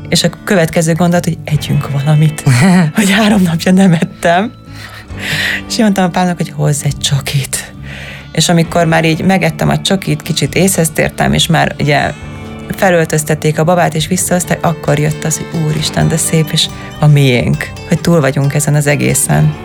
és 0.10 0.24
a 0.24 0.30
következő 0.44 0.94
gondolat, 0.94 1.26
hogy 1.26 1.38
együnk 1.44 1.92
valamit, 1.92 2.44
hogy 2.96 3.12
három 3.12 3.42
napja 3.42 3.72
nem 3.72 3.94
ettem. 3.94 4.52
És 5.68 5.78
mondtam 5.78 6.04
a 6.04 6.10
pálnak, 6.10 6.38
hogy 6.38 6.50
hozz 6.50 6.84
egy 6.84 6.98
csokit. 6.98 7.74
És 8.32 8.50
amikor 8.50 8.86
már 8.86 9.06
így 9.06 9.22
megettem 9.22 9.70
a 9.70 9.82
csokit, 9.82 10.22
kicsit 10.22 10.56
észhez 10.56 10.90
tértem, 10.90 11.34
és 11.34 11.48
már 11.48 11.76
ugye 11.80 12.12
felöltöztették 12.76 13.60
a 13.60 13.64
babát, 13.64 13.96
és 13.96 14.08
visszahozták, 14.08 14.66
akkor 14.66 15.00
jött 15.00 15.24
az, 15.24 15.38
hogy 15.38 15.62
úristen, 15.62 16.08
de 16.08 16.18
szép, 16.18 16.50
és 16.52 16.68
a 17.00 17.08
miénk, 17.08 17.70
hogy 17.88 18.02
túl 18.02 18.20
vagyunk 18.20 18.54
ezen 18.54 18.76
az 18.76 18.88
egészen. 18.88 19.56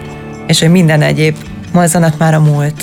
És 0.50 0.60
hogy 0.60 0.70
minden 0.70 1.02
egyéb 1.02 1.36
mozzanat 1.72 2.18
már 2.18 2.34
a 2.34 2.40
múlt. 2.40 2.82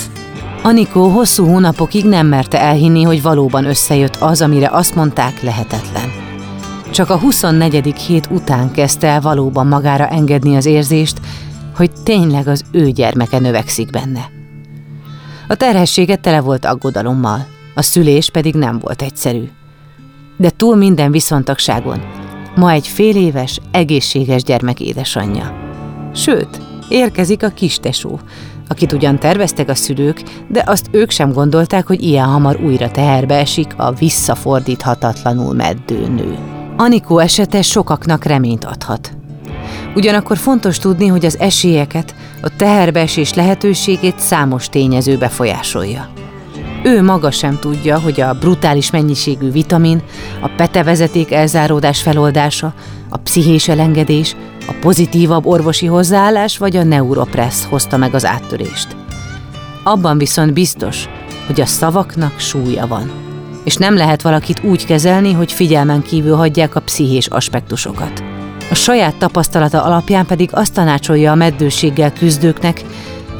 Anikó 0.63 1.07
hosszú 1.07 1.45
hónapokig 1.45 2.05
nem 2.05 2.27
merte 2.27 2.61
elhinni, 2.61 3.03
hogy 3.03 3.21
valóban 3.21 3.65
összejött 3.65 4.15
az, 4.15 4.41
amire 4.41 4.69
azt 4.71 4.95
mondták 4.95 5.41
lehetetlen. 5.41 6.11
Csak 6.91 7.09
a 7.09 7.17
24. 7.17 7.93
hét 7.97 8.27
után 8.31 8.71
kezdte 8.71 9.07
el 9.07 9.21
valóban 9.21 9.67
magára 9.67 10.07
engedni 10.07 10.55
az 10.55 10.65
érzést, 10.65 11.21
hogy 11.75 11.91
tényleg 12.03 12.47
az 12.47 12.63
ő 12.71 12.89
gyermeke 12.89 13.39
növekszik 13.39 13.89
benne. 13.89 14.29
A 15.47 15.55
terhessége 15.55 16.15
tele 16.15 16.39
volt 16.39 16.65
aggodalommal, 16.65 17.45
a 17.75 17.81
szülés 17.81 18.29
pedig 18.29 18.55
nem 18.55 18.79
volt 18.79 19.01
egyszerű. 19.01 19.49
De 20.37 20.49
túl 20.49 20.75
minden 20.75 21.11
viszontagságon, 21.11 22.01
ma 22.55 22.71
egy 22.71 22.87
fél 22.87 23.15
éves, 23.15 23.59
egészséges 23.71 24.43
gyermek 24.43 24.79
édesanyja. 24.79 25.53
Sőt, 26.13 26.59
érkezik 26.89 27.43
a 27.43 27.49
kistesó, 27.49 28.19
akit 28.67 28.91
ugyan 28.91 29.19
terveztek 29.19 29.69
a 29.69 29.75
szülők, 29.75 30.23
de 30.47 30.63
azt 30.65 30.87
ők 30.91 31.09
sem 31.09 31.31
gondolták, 31.31 31.87
hogy 31.87 32.03
ilyen 32.03 32.25
hamar 32.25 32.59
újra 32.63 32.91
teherbe 32.91 33.35
esik 33.35 33.73
a 33.77 33.91
visszafordíthatatlanul 33.91 35.53
meddő 35.53 36.07
nő. 36.07 36.37
Anikó 36.77 37.19
esete 37.19 37.61
sokaknak 37.61 38.23
reményt 38.23 38.65
adhat. 38.65 39.17
Ugyanakkor 39.95 40.37
fontos 40.37 40.77
tudni, 40.77 41.07
hogy 41.07 41.25
az 41.25 41.39
esélyeket, 41.39 42.15
a 42.41 42.55
teherbeesés 42.55 43.33
lehetőségét 43.33 44.19
számos 44.19 44.69
tényező 44.69 45.17
befolyásolja. 45.17 46.09
Ő 46.83 47.03
maga 47.03 47.31
sem 47.31 47.57
tudja, 47.59 47.99
hogy 47.99 48.21
a 48.21 48.33
brutális 48.33 48.91
mennyiségű 48.91 49.51
vitamin, 49.51 50.01
a 50.41 50.49
petevezeték 50.57 51.31
elzáródás 51.31 52.01
feloldása, 52.01 52.73
a 53.09 53.17
pszichés 53.17 53.67
elengedés, 53.67 54.35
a 54.67 54.73
pozitívabb 54.79 55.45
orvosi 55.45 55.85
hozzáállás 55.85 56.57
vagy 56.57 56.75
a 56.75 56.83
neuropressz 56.83 57.65
hozta 57.65 57.97
meg 57.97 58.13
az 58.13 58.25
áttörést. 58.25 58.95
Abban 59.83 60.17
viszont 60.17 60.53
biztos, 60.53 61.09
hogy 61.45 61.61
a 61.61 61.65
szavaknak 61.65 62.39
súlya 62.39 62.87
van, 62.87 63.11
és 63.63 63.75
nem 63.75 63.95
lehet 63.95 64.21
valakit 64.21 64.63
úgy 64.63 64.85
kezelni, 64.85 65.33
hogy 65.33 65.51
figyelmen 65.51 66.01
kívül 66.01 66.35
hagyják 66.35 66.75
a 66.75 66.79
pszichés 66.79 67.27
aspektusokat. 67.27 68.23
A 68.69 68.75
saját 68.75 69.15
tapasztalata 69.15 69.83
alapján 69.83 70.25
pedig 70.25 70.49
azt 70.53 70.73
tanácsolja 70.73 71.31
a 71.31 71.35
meddőséggel 71.35 72.13
küzdőknek, 72.13 72.83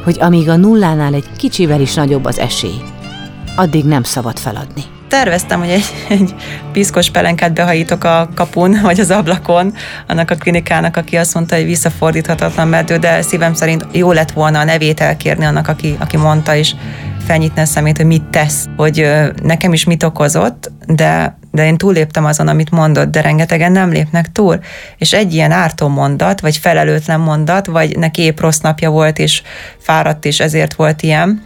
hogy 0.04 0.16
amíg 0.20 0.48
a 0.48 0.56
nullánál 0.56 1.14
egy 1.14 1.32
kicsivel 1.36 1.80
is 1.80 1.94
nagyobb 1.94 2.24
az 2.24 2.38
esély, 2.38 2.80
addig 3.56 3.84
nem 3.84 4.02
szabad 4.02 4.38
feladni. 4.38 4.82
Terveztem, 5.08 5.58
hogy 5.58 5.70
egy, 5.70 5.94
egy 6.18 6.34
piszkos 6.72 7.10
pelenkát 7.10 7.52
behajítok 7.52 8.04
a 8.04 8.28
kapun, 8.34 8.78
vagy 8.82 9.00
az 9.00 9.10
ablakon, 9.10 9.74
annak 10.08 10.30
a 10.30 10.34
klinikának, 10.34 10.96
aki 10.96 11.16
azt 11.16 11.34
mondta, 11.34 11.56
hogy 11.56 11.64
visszafordíthatatlan 11.64 12.68
meddő, 12.68 12.96
de 12.96 13.22
szívem 13.22 13.54
szerint 13.54 13.86
jó 13.92 14.12
lett 14.12 14.30
volna 14.30 14.58
a 14.58 14.64
nevét 14.64 15.00
elkérni 15.00 15.44
annak, 15.44 15.68
aki, 15.68 15.96
aki 15.98 16.16
mondta, 16.16 16.54
és 16.54 16.74
felnyitni 17.26 17.60
a 17.60 17.64
szemét, 17.64 17.96
hogy 17.96 18.06
mit 18.06 18.22
tesz, 18.22 18.66
hogy 18.76 19.10
nekem 19.42 19.72
is 19.72 19.84
mit 19.84 20.02
okozott, 20.02 20.70
de, 20.86 21.38
de 21.50 21.66
én 21.66 21.76
túléptem 21.76 22.24
azon, 22.24 22.48
amit 22.48 22.70
mondott, 22.70 23.10
de 23.10 23.20
rengetegen 23.20 23.72
nem 23.72 23.90
lépnek 23.90 24.32
túl. 24.32 24.60
És 24.96 25.12
egy 25.12 25.34
ilyen 25.34 25.50
ártó 25.50 25.88
mondat, 25.88 26.40
vagy 26.40 26.56
felelőtlen 26.56 27.20
mondat, 27.20 27.66
vagy 27.66 27.98
neki 27.98 28.22
épp 28.22 28.40
rossz 28.40 28.58
napja 28.58 28.90
volt, 28.90 29.18
és 29.18 29.42
fáradt, 29.78 30.24
és 30.24 30.40
ezért 30.40 30.74
volt 30.74 31.02
ilyen, 31.02 31.42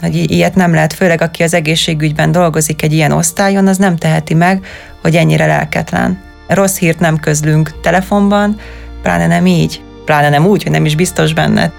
hogy 0.00 0.30
ilyet 0.30 0.54
nem 0.54 0.74
lehet, 0.74 0.92
főleg 0.92 1.20
aki 1.20 1.42
az 1.42 1.54
egészségügyben 1.54 2.32
dolgozik 2.32 2.82
egy 2.82 2.92
ilyen 2.92 3.12
osztályon, 3.12 3.66
az 3.66 3.76
nem 3.76 3.96
teheti 3.96 4.34
meg, 4.34 4.66
hogy 5.02 5.16
ennyire 5.16 5.46
lelketlen. 5.46 6.18
Rossz 6.46 6.78
hírt 6.78 7.00
nem 7.00 7.18
közlünk 7.18 7.80
telefonban, 7.80 8.56
pláne 9.02 9.26
nem 9.26 9.46
így, 9.46 9.82
pláne 10.04 10.28
nem 10.28 10.46
úgy, 10.46 10.62
hogy 10.62 10.72
nem 10.72 10.84
is 10.84 10.94
biztos 10.94 11.32
benne. 11.34 11.72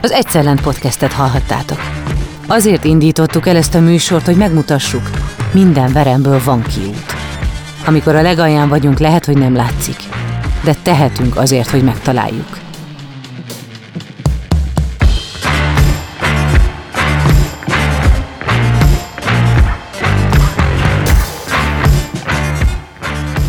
Az 0.00 0.10
Egyszerlent 0.10 0.60
podcastet 0.60 1.12
hallhattátok. 1.12 1.80
Azért 2.50 2.84
indítottuk 2.84 3.46
el 3.46 3.56
ezt 3.56 3.74
a 3.74 3.80
műsort, 3.80 4.24
hogy 4.24 4.36
megmutassuk, 4.36 5.10
minden 5.52 5.92
veremből 5.92 6.40
van 6.44 6.62
kiút. 6.62 7.14
Amikor 7.86 8.14
a 8.14 8.22
legalján 8.22 8.68
vagyunk, 8.68 8.98
lehet, 8.98 9.24
hogy 9.24 9.38
nem 9.38 9.54
látszik, 9.54 9.96
de 10.64 10.74
tehetünk 10.82 11.36
azért, 11.36 11.70
hogy 11.70 11.82
megtaláljuk. 11.82 12.67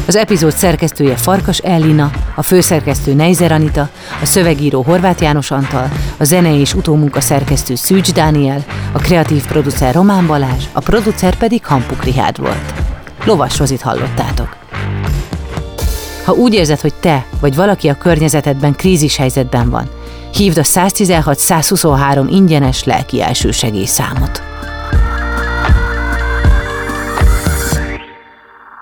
Az 0.09 0.15
epizód 0.15 0.51
szerkesztője 0.51 1.15
Farkas 1.15 1.57
Ellina, 1.57 2.11
a 2.35 2.41
főszerkesztő 2.41 3.13
Neizer 3.13 3.51
Anita, 3.51 3.89
a 4.21 4.25
szövegíró 4.25 4.81
Horváth 4.81 5.21
János 5.21 5.51
Antal, 5.51 5.91
a 6.17 6.23
zene 6.23 6.59
és 6.59 6.73
utómunka 6.73 7.21
szerkesztő 7.21 7.75
Szűcs 7.75 8.13
Dániel, 8.13 8.65
a 8.91 8.99
kreatív 8.99 9.45
producer 9.45 9.93
Román 9.93 10.27
Balázs, 10.27 10.63
a 10.71 10.79
producer 10.79 11.35
pedig 11.35 11.65
Hampuk 11.65 12.03
Rihárd 12.03 12.39
volt. 12.39 12.73
Lovas 13.25 13.57
Rozit 13.57 13.81
hallottátok. 13.81 14.57
Ha 16.25 16.31
úgy 16.31 16.53
érzed, 16.53 16.79
hogy 16.79 16.93
te 16.93 17.25
vagy 17.39 17.55
valaki 17.55 17.87
a 17.89 17.97
környezetedben 17.97 18.75
krízis 18.75 19.15
helyzetben 19.15 19.69
van, 19.69 19.89
hívd 20.33 20.57
a 20.57 20.63
116-123 20.63 22.27
ingyenes 22.29 22.83
lelki 22.83 23.21
elsősegély 23.21 23.85
számot. 23.85 24.41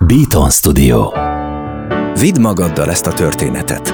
Beaton 0.08 0.50
Studio. 0.50 1.12
Vidd 2.20 2.40
magaddal 2.40 2.90
ezt 2.90 3.06
a 3.06 3.14
történetet. 3.14 3.90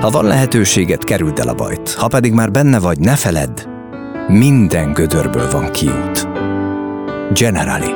Ha 0.00 0.10
van 0.10 0.24
lehetőséget, 0.24 1.04
kerüld 1.04 1.38
el 1.38 1.48
a 1.48 1.54
bajt. 1.54 1.92
Ha 1.92 2.08
pedig 2.08 2.32
már 2.32 2.50
benne 2.50 2.78
vagy, 2.78 2.98
ne 2.98 3.16
feledd, 3.16 3.60
minden 4.28 4.92
gödörből 4.92 5.50
van 5.50 5.70
kiút. 5.70 6.28
Generali. 7.32 7.90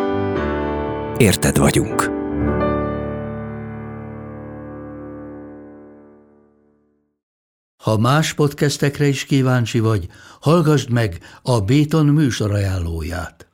Érted 1.17 1.59
vagyunk. 1.59 2.11
Ha 7.83 7.99
más 7.99 8.33
podcastekre 8.33 9.07
is 9.07 9.25
kíváncsi 9.25 9.79
vagy, 9.79 10.07
hallgassd 10.41 10.91
meg 10.91 11.19
a 11.43 11.61
Béton 11.61 12.07
műsor 12.07 12.53
ajánlóját. 12.53 13.54